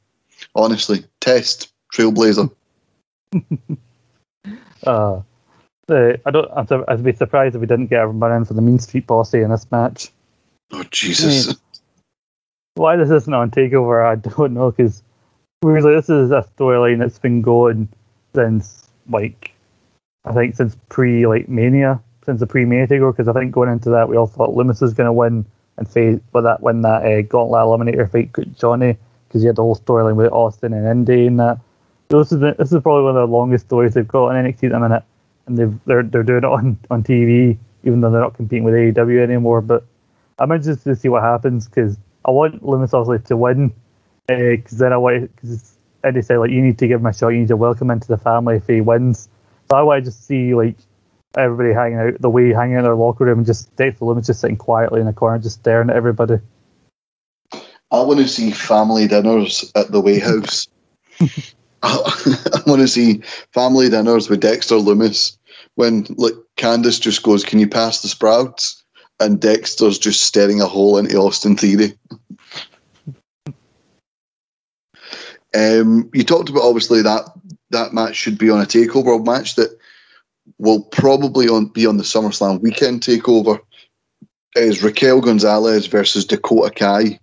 [0.56, 2.52] Honestly, Test Trailblazer.
[4.84, 5.22] Uh,
[5.88, 6.68] the, I don't.
[6.68, 9.06] Sur- I'd be surprised if we didn't get a run in for the Mean Street
[9.06, 10.10] Posse in this match.
[10.72, 11.56] Oh Jesus!
[12.76, 14.72] Why this isn't on Takeover, I don't know.
[14.72, 15.04] Because
[15.62, 17.90] weirdly, this is a storyline that's been going
[18.34, 19.54] since like
[20.26, 23.16] I think since pre like Mania, since the pre Mania Takeover.
[23.16, 25.46] Because I think going into that, we all thought Lumis was going to win
[25.78, 28.98] and face with that win that uh, Gauntlet Eliminator fight Johnny.
[29.28, 31.60] Because you had the whole storyline with Austin and Indy and that.
[32.12, 34.66] So this is this is probably one of the longest stories they've got on NXT
[34.66, 35.04] at the minute,
[35.48, 38.74] and they've they're they're doing it on on TV, even though they're not competing with
[38.74, 39.62] AEW anymore.
[39.62, 39.86] But
[40.38, 43.74] I'm interested to see what happens because I want Lumis obviously to win,
[44.28, 47.30] because then I want because Eddie said like you need to give him a shot,
[47.30, 49.30] you need to welcome him to the family if he wins.
[49.70, 50.76] So I want to just see like
[51.38, 54.26] everybody hanging out the way hanging out in their locker room and just Dexter Lumis
[54.26, 56.40] just sitting quietly in the corner, just staring at everybody.
[57.54, 60.68] I want to see family dinners at the Way House.
[61.84, 63.22] I want to see
[63.54, 65.38] family dinners with Dexter Lumis
[65.76, 68.82] when like Candice just goes, "Can you pass the sprouts?"
[69.20, 71.98] and Dexter's just staring a hole into Austin Theory.
[75.54, 77.26] Um, you talked about obviously that
[77.72, 79.78] that match should be on a takeover match that
[80.62, 83.60] will probably on be on the SummerSlam weekend takeover.
[84.56, 87.20] Is Raquel Gonzalez versus Dakota Kai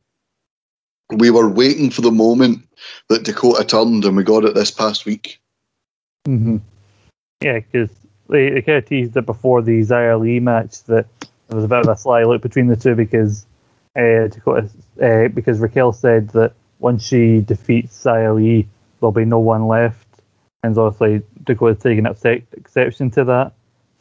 [1.11, 2.66] we were waiting for the moment
[3.09, 5.41] that Dakota turned, and we got it this past week.
[6.26, 6.59] Mm-hmm.
[7.41, 7.91] Yeah, because
[8.28, 11.07] they, they kind of teased it before the Xia Li match that
[11.49, 13.47] there was a bit of a sly look between the two because
[13.97, 14.68] uh, Dakota,
[15.03, 18.68] uh, because Raquel said that once she defeats Xia Li,
[19.01, 20.07] there'll be no one left,
[20.62, 23.53] and obviously Dakota's taking exception to that.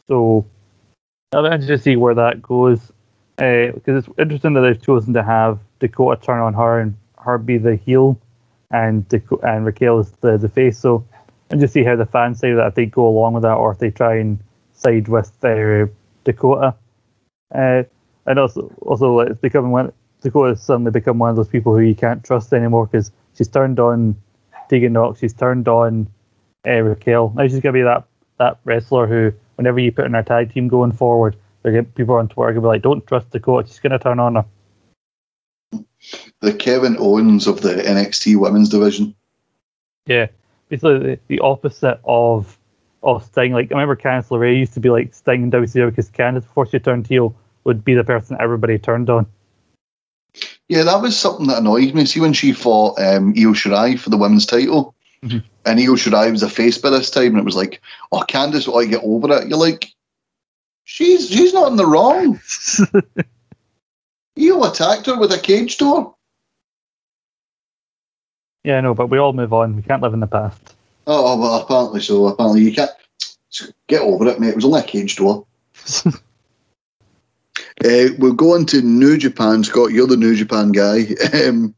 [0.07, 0.45] So
[1.33, 2.91] I'm interested to see where that goes
[3.37, 7.57] because it's interesting that they've chosen to have Dakota turn on her and her be
[7.57, 8.19] the heel,
[8.71, 10.77] and Daco- and Raquel is the, the face.
[10.77, 11.05] So
[11.49, 13.71] and just see how the fans say that if they go along with that or
[13.71, 14.39] if they try and
[14.73, 15.87] side with uh,
[16.23, 16.75] Dakota.
[17.53, 17.83] Uh,
[18.25, 19.93] and also, also it's becoming one.
[20.21, 23.79] Dakota's suddenly become one of those people who you can't trust anymore because she's turned
[23.79, 24.15] on
[24.69, 26.07] Tegan Knox, she's turned on
[26.65, 27.33] uh, Raquel.
[27.35, 28.05] Now she's gonna be that
[28.37, 32.15] that wrestler who, whenever you put in her tag team going forward, they get people
[32.15, 34.45] on Twitter gonna be like, "Don't trust Dakota, she's gonna turn on her."
[36.41, 39.15] The Kevin Owens of the NXT Women's Division.
[40.05, 40.27] Yeah,
[40.69, 42.57] basically the, the opposite of
[43.03, 43.53] of Sting.
[43.53, 46.65] Like I remember Candice LeRae used to be like Sting in WCW because Candice before
[46.67, 49.25] she turned heel would be the person everybody turned on.
[50.69, 52.05] Yeah, that was something that annoyed me.
[52.05, 55.43] See when she fought um, Io Shirai for the women's title, Mhm.
[55.67, 58.67] And Io Shirai was a face by this time, and it was like, "Oh, Candice,
[58.67, 59.93] oh, get over it." You're like,
[60.85, 62.39] she's she's not in the wrong.
[64.39, 66.15] Io attacked her with a cage door.
[68.63, 69.75] yeah, no, but we all move on.
[69.75, 70.75] We can't live in the past.
[71.05, 72.27] Oh, well, apparently so.
[72.27, 72.91] Apparently you can't
[73.87, 74.49] get over it, mate.
[74.49, 75.45] It was only a cage door.
[77.85, 79.91] Uh, we'll go on to New Japan, Scott.
[79.91, 81.05] You're the New Japan guy.
[81.47, 81.75] Um,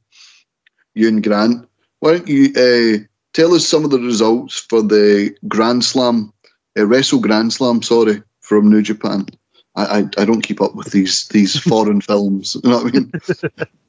[0.96, 1.68] Ewan Grant.
[2.00, 3.04] Why don't you uh,
[3.34, 6.34] tell us some of the results for the Grand Slam,
[6.78, 9.26] uh, Wrestle Grand Slam, sorry, from New Japan?
[9.76, 12.58] I, I, I don't keep up with these these foreign films.
[12.64, 13.12] You know what I mean?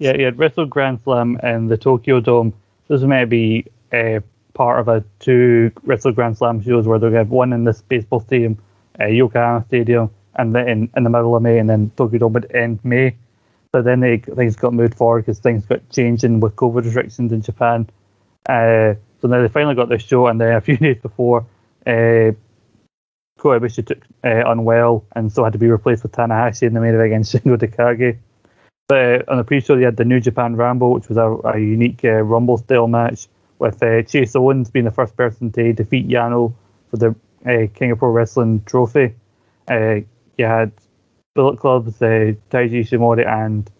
[0.00, 2.54] Yeah, had Wrestle Grand Slam and the Tokyo Dome.
[2.88, 4.20] This to be uh,
[4.54, 7.64] part of a two Wrestle Grand Slam shows where they're going to have one in
[7.64, 8.56] this baseball stadium,
[8.98, 12.32] uh, Yokohama Stadium, and then in, in the middle of May, and then Tokyo Dome
[12.32, 13.14] would end May.
[13.72, 17.42] But then they, things got moved forward because things got changing with COVID restrictions in
[17.42, 17.86] Japan.
[18.48, 21.46] Uh, so now they finally got this show, and then a few days before,
[21.86, 22.32] uh,
[23.40, 26.80] Kota Ibushi took uh, unwell and so had to be replaced with Tanahashi in the
[26.80, 28.18] main event against Shingo Takagi.
[28.86, 31.58] But uh, on the pre-show, they had the New Japan Ramble, which was a, a
[31.58, 33.28] unique uh, Rumble-style match
[33.58, 36.52] with uh, Chase Owens being the first person to defeat Yano
[36.90, 37.14] for the
[37.46, 39.14] uh, King of Pro Wrestling trophy.
[39.70, 40.00] Uh,
[40.36, 40.72] you had
[41.34, 43.70] Bullet Club's uh, Taiji Ishimori and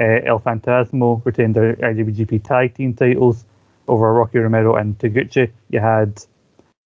[0.00, 3.44] uh, El Phantasmo retained their IWGP Tag Team titles
[3.88, 5.50] over Rocky Romero and Taguchi.
[5.70, 6.24] You had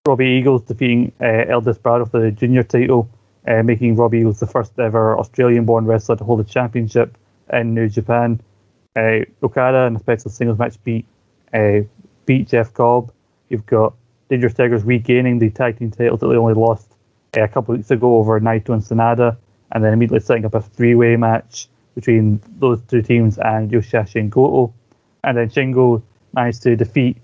[0.07, 3.09] Robbie Eagles defeating uh, Desperado for the junior title,
[3.47, 7.17] uh, making Robbie Eagles the first ever Australian-born wrestler to hold a championship
[7.53, 8.41] in New Japan.
[8.95, 11.07] Uh, Okada in a special singles match beat
[11.53, 11.81] uh,
[12.25, 13.13] beat Jeff Cobb.
[13.49, 13.95] You've got
[14.29, 16.91] Dangerous Tekkers regaining the tag team titles that they only lost
[17.37, 19.37] uh, a couple of weeks ago over Naito and Sanada,
[19.73, 24.31] and then immediately setting up a three-way match between those two teams and Yoshihashi and
[24.31, 24.73] Goto.
[25.25, 26.03] And then Shingo
[26.37, 27.17] managed to defeat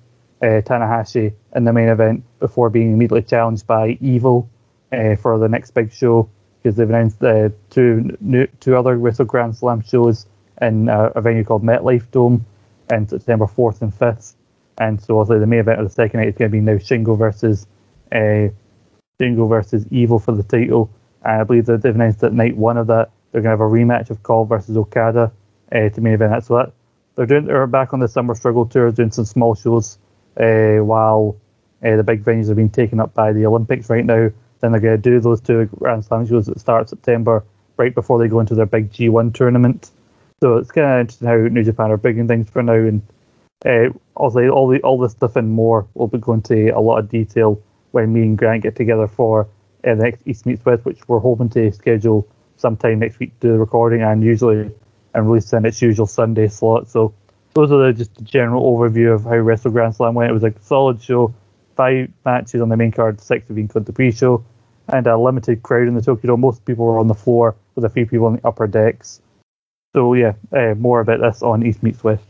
[0.43, 4.49] uh, Tanahashi in the main event before being immediately challenged by Evil
[4.93, 6.29] uh, for the next big show
[6.63, 10.27] because they've announced uh, two new, two other Wrestle Grand Slam shows
[10.61, 12.45] in uh, a venue called MetLife Dome
[12.91, 14.35] in September 4th and 5th.
[14.79, 16.75] And so obviously the main event of the second night is going to be now
[16.75, 17.67] Shingo versus
[18.11, 18.49] uh,
[19.21, 20.91] Shingo versus Evil for the title.
[21.25, 23.73] And I believe that they've announced that night one of that they're going to have
[23.73, 25.33] a rematch of Cobb versus Okada
[25.73, 26.33] uh, to main event.
[26.33, 26.75] That's what
[27.15, 27.47] they're doing.
[27.47, 29.99] They're back on the summer struggle tour, doing some small shows
[30.39, 31.37] uh, while
[31.85, 34.31] uh, the big venues are being taken up by the Olympics right now.
[34.61, 37.45] Then they're going to do those two Grand Slam shows that start September,
[37.77, 39.91] right before they go into their big G1 tournament.
[40.41, 43.03] So it's kind of interesting how New Japan are bigging things for now, and
[43.65, 46.99] uh, obviously all the all this stuff and more will be going to a lot
[46.99, 47.61] of detail
[47.93, 49.49] when me and Grant get together for
[49.85, 53.49] uh, the next East Meets West, which we're hoping to schedule sometime next week to
[53.49, 54.71] do the recording and usually
[55.15, 56.89] and release in its usual Sunday slot.
[56.89, 57.15] So
[57.55, 60.31] those are the, just the general overview of how Wrestle Grand Slam went.
[60.31, 61.35] It was a solid show,
[61.77, 64.45] five matches on the main card, six of being called the pre-show,
[64.89, 66.41] and a limited crowd in the Tokyo Dome.
[66.41, 69.21] Most people were on the floor with a few people on the upper decks.
[69.95, 72.25] So yeah, uh, more about this on East Meets West.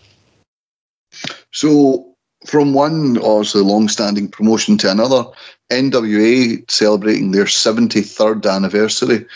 [1.52, 2.12] So
[2.46, 5.24] from one obviously long-standing promotion to another,
[5.70, 9.26] NWA celebrating their 73rd anniversary,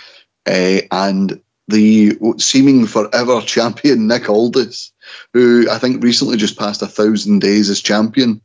[0.47, 4.93] uh, and the seeming forever champion Nick Aldis,
[5.33, 8.41] who I think recently just passed a thousand days as champion,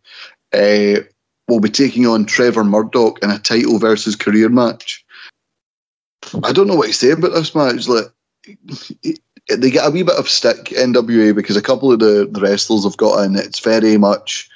[0.53, 1.01] uh,
[1.47, 5.05] will be taking on Trevor Murdoch in a title versus career match.
[6.43, 7.88] I don't know what to say about this match.
[7.88, 8.05] Like,
[9.49, 12.84] they get a wee bit of stick NWA because a couple of the, the wrestlers
[12.84, 13.36] have got in.
[13.36, 14.49] It's very much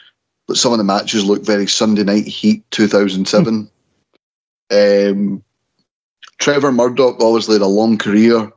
[0.53, 3.69] some of the matches look very Sunday Night Heat 2007.
[4.71, 5.43] um,
[6.39, 8.51] Trevor Murdoch obviously had a long career.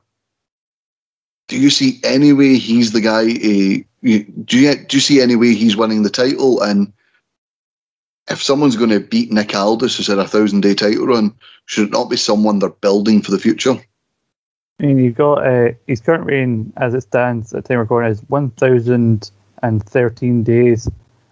[1.49, 3.23] Do you see any way he's the guy?
[3.23, 6.61] Uh, do you do you see any way he's winning the title?
[6.61, 6.93] And
[8.31, 11.35] if someone's going to beat Nick Aldis, who's had a thousand day title run,
[11.67, 13.81] should it not be someone they're building for the future?
[14.81, 18.21] I mean, you've got uh, his current reign as it stands at time recording is
[18.29, 20.89] 1,013 days.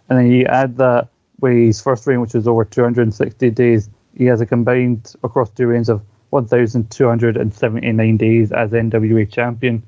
[0.09, 1.09] And then you add that
[1.41, 5.69] with his first reign, which was over 260 days, he has a combined across two
[5.69, 9.83] reigns of 1,279 days as NWA champion,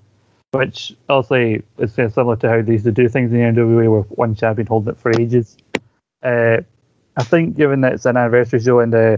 [0.53, 4.11] which obviously is similar to how they used to do things in the NWA, with
[4.19, 5.57] one champion holding it for ages.
[6.23, 6.59] Uh,
[7.17, 9.17] I think, given that it's an anniversary show and uh,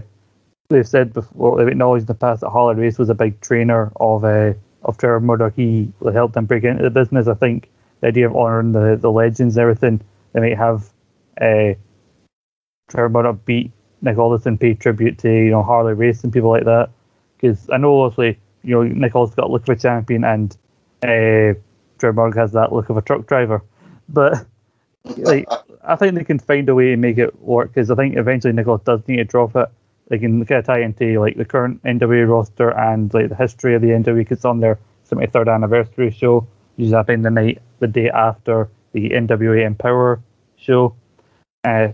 [0.69, 3.91] they've said before, they've acknowledged in the past that Harley Race was a big trainer
[3.97, 4.53] of uh,
[4.83, 5.53] of Trevor Murdoch.
[5.55, 7.27] He helped them break into the business.
[7.27, 7.69] I think
[8.01, 10.01] the idea of honouring the, the legends and everything,
[10.33, 10.89] they might have
[11.39, 11.75] uh,
[12.89, 16.65] Trevor Murdoch beat Nick and pay tribute to you know Harley Race and people like
[16.65, 16.89] that.
[17.41, 20.55] Because I know obviously you know Nick Aldis got look of a champion and
[21.03, 21.57] uh,
[21.97, 23.63] Trevor Murdoch has that look of a truck driver,
[24.07, 24.45] but
[25.17, 25.47] like
[25.83, 28.53] I think they can find a way to make it work because I think eventually
[28.53, 29.67] Nick Aldis does need to drop it.
[30.09, 33.75] They can kind of tie into like the current NWA roster and like the history
[33.75, 34.77] of the NWA because it's on their
[35.09, 40.21] 73rd anniversary show, which is happening the night the day after the NWA Empower
[40.57, 40.95] show.
[41.63, 41.89] Uh,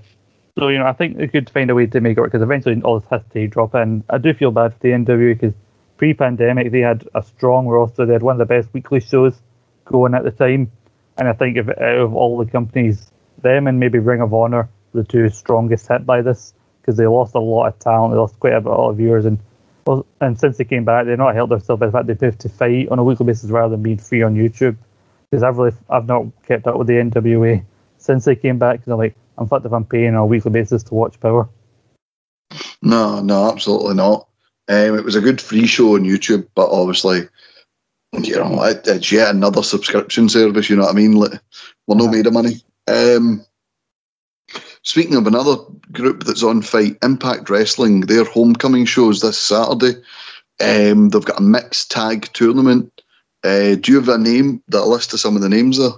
[0.58, 2.44] so you know, I think they could find a way to make it work because
[2.44, 4.04] eventually all this has to drop in.
[4.10, 5.54] I do feel bad for the NWA because
[5.98, 8.06] pre-pandemic they had a strong roster.
[8.06, 9.40] They had one of the best weekly shows
[9.86, 10.72] going at the time,
[11.18, 14.70] and I think if out of all the companies, them and maybe Ring of Honor,
[14.94, 18.14] the two strongest hit by this because they lost a lot of talent.
[18.14, 19.40] They lost quite a lot of viewers, and
[20.20, 22.50] and since they came back, they've not helped themselves by the fact they have to
[22.50, 24.76] FITE on a weekly basis rather than being free on YouTube.
[25.30, 27.64] Because I've really I've not kept up with the NWA
[28.00, 28.80] since they came back.
[28.80, 31.50] Because I'm like I'm fucked if I'm paying on a weekly basis to watch Power.
[32.82, 34.28] No, no, absolutely not.
[34.68, 37.22] Um, it was a good free show on YouTube, but obviously,
[38.14, 40.70] you know, it, it's yet another subscription service.
[40.70, 41.14] You know what I mean?
[41.14, 41.40] Like,
[41.88, 42.62] we're not made of money.
[42.88, 43.46] Um,
[44.84, 45.56] speaking of another
[45.92, 50.02] group that's on FITE, Impact Wrestling, their homecoming shows this Saturday.
[50.60, 53.02] Um, they've got a mixed tag tournament.
[53.44, 55.92] Uh, do you have a name, that list of some of the names there?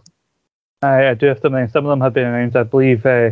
[0.81, 1.67] I, I do have something.
[1.67, 2.55] Some of them have been announced.
[2.55, 3.31] I believe uh,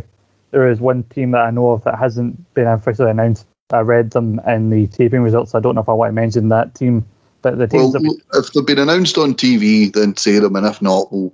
[0.50, 3.46] there is one team that I know of that hasn't been officially announced.
[3.70, 5.52] I read them in the taping results.
[5.52, 7.06] So I don't know if I want to mention that team.
[7.42, 10.82] But the teams well, if they've been announced on TV, then say them, and if
[10.82, 11.32] not, we'll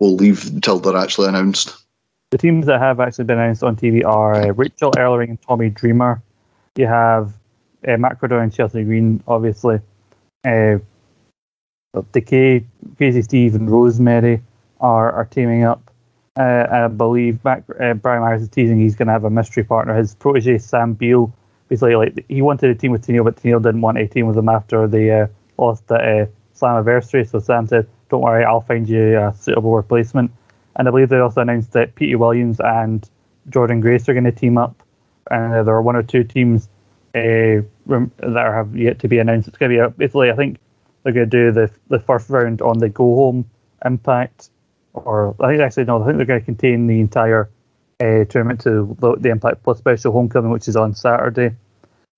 [0.00, 1.76] we'll leave until they're actually announced.
[2.30, 5.68] The teams that have actually been announced on TV are uh, Rachel Ellering and Tommy
[5.68, 6.22] Dreamer.
[6.76, 7.34] You have
[7.86, 9.80] uh, Matt and Chelsea Green, obviously.
[10.44, 10.78] Uh,
[12.12, 12.64] Decay,
[12.96, 14.40] Crazy Steve, and Rosemary
[14.82, 15.90] are, are teaming up.
[16.36, 19.64] Uh, I believe Mac, uh, Brian Myers is teasing he's going to have a mystery
[19.64, 19.94] partner.
[19.94, 21.32] His protege Sam Beale,
[21.68, 24.36] basically, like he wanted a team with Tenille, but Tenille didn't want a team with
[24.36, 25.26] him after the uh,
[25.58, 27.28] lost at uh, Slammiversary.
[27.28, 30.30] So Sam said, "Don't worry, I'll find you a suitable replacement."
[30.76, 33.08] And I believe they also announced that Petey Williams and
[33.50, 34.82] Jordynne Grace are going to team up.
[35.30, 36.70] And there are one or two teams
[37.14, 39.48] uh, that have yet to be announced.
[39.48, 40.58] It's going to be a, basically, I think
[41.02, 43.44] they're going to do the the first round on the go home
[43.84, 44.50] Impact,
[44.94, 47.50] or I think actually no, I think they're going to contain the entire
[48.00, 51.54] uh, tournament to the, Impact Plus Special Homecoming, which is on Saturday.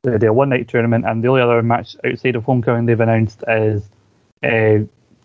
[0.03, 3.01] They do a one night tournament, and the only other match outside of Homecoming they've
[3.01, 3.89] announced is
[4.43, 4.79] uh,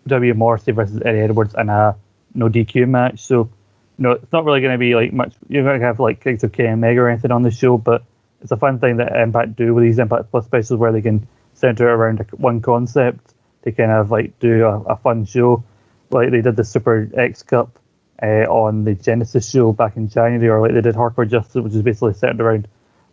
[0.06, 1.96] W Morrissey versus Eddie Edwards in a
[2.34, 3.20] no DQ match.
[3.20, 3.50] So,
[3.98, 5.34] no, it's not really going to be like much.
[5.48, 8.02] You're going to have like gigs of Kenny Omega or anything on the show, but
[8.40, 11.26] it's a fun thing that Impact do with these Impact Plus specials where they can
[11.54, 13.34] center around one concept
[13.64, 15.62] to kind of like do a, a fun show.
[16.10, 17.78] Like they did the Super X Cup
[18.22, 21.74] uh, on the Genesis show back in January, or like they did Hardcore Justice, which
[21.74, 22.68] is basically centered around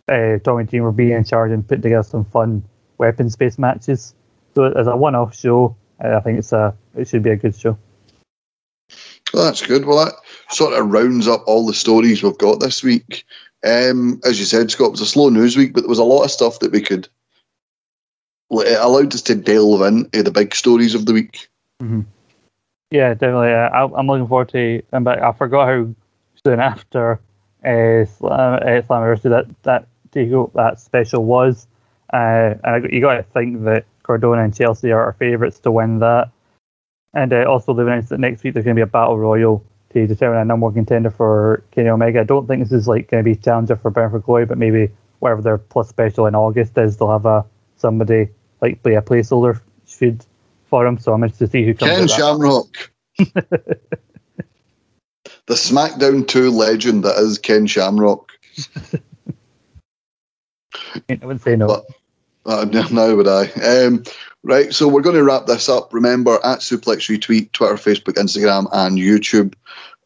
[0.08, 2.64] uh, Tommy Dreamer being in charge and putting together some fun
[2.98, 4.14] weapons based matches.
[4.54, 7.36] So as a one off show, uh, I think it's a it should be a
[7.36, 7.78] good show.
[9.32, 9.84] Well, that's good.
[9.84, 10.14] Well, that
[10.50, 13.24] sort of rounds up all the stories we've got this week.
[13.64, 16.04] Um, as you said, Scott, it was a slow news week, but there was a
[16.04, 17.08] lot of stuff that we could.
[18.50, 21.48] It allowed us to delve into the big stories of the week.
[21.82, 22.00] Mm-hmm.
[22.90, 23.52] Yeah, definitely.
[23.52, 24.82] Uh, I, am looking forward to.
[24.90, 25.94] But I forgot how
[26.44, 27.20] soon after
[27.64, 29.86] uh, Slam, uh, that that
[30.54, 31.66] that special was,
[32.12, 35.70] uh, and I, you got to think that Cardona and Chelsea are our favourites to
[35.70, 36.30] win that.
[37.12, 39.64] And uh, also, they've announced that next week there's going to be a battle royal
[39.92, 42.20] to determine a number one contender for Kenny Omega.
[42.20, 44.58] I don't think this is like going to be challenger for Bound for Glory, but
[44.58, 47.44] maybe whatever their plus special in August is, they'll have a
[47.76, 48.28] somebody
[48.60, 50.24] like play a placeholder feud
[50.68, 50.98] for him.
[50.98, 51.90] So I'm interested to see who comes.
[51.90, 52.90] Ken Shamrock.
[53.18, 53.80] the
[55.48, 58.32] SmackDown 2 legend that is Ken Shamrock.
[61.08, 61.66] I wouldn't say no.
[61.66, 61.86] But,
[62.46, 63.50] uh, now would I.
[63.62, 64.02] Um,
[64.42, 65.92] right, so we're going to wrap this up.
[65.92, 69.54] Remember, at Suplex Retweet, Twitter, Facebook, Instagram, and YouTube.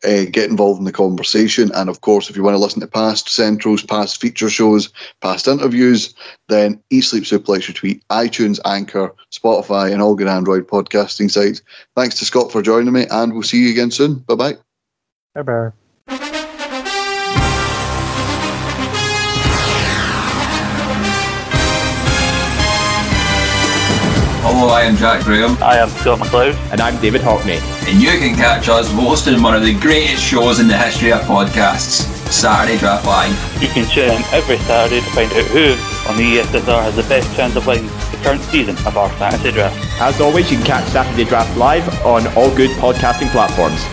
[0.04, 1.70] Uh, get involved in the conversation.
[1.74, 5.46] And of course, if you want to listen to past centrals, past feature shows, past
[5.46, 6.12] interviews,
[6.48, 11.62] then Eat Sleep Suplex Retweet, iTunes, Anchor, Spotify, and all good Android podcasting sites.
[11.94, 14.18] Thanks to Scott for joining me, and we'll see you again soon.
[14.20, 14.56] Bye bye.
[15.34, 15.70] Bye bye.
[24.44, 25.56] Hello, I am Jack Graham.
[25.62, 26.54] I am Scott McLeod.
[26.72, 27.71] And I'm David Hockney.
[27.84, 31.20] And you can catch us hosting one of the greatest shows in the history of
[31.22, 33.62] podcasts, Saturday Draft Live.
[33.62, 35.72] You can tune in every Saturday to find out who
[36.08, 39.50] on the ESSR has the best chance of winning the current season of our fantasy
[39.50, 39.76] draft.
[40.00, 43.84] As always, you can catch Saturday Draft Live on all good podcasting platforms.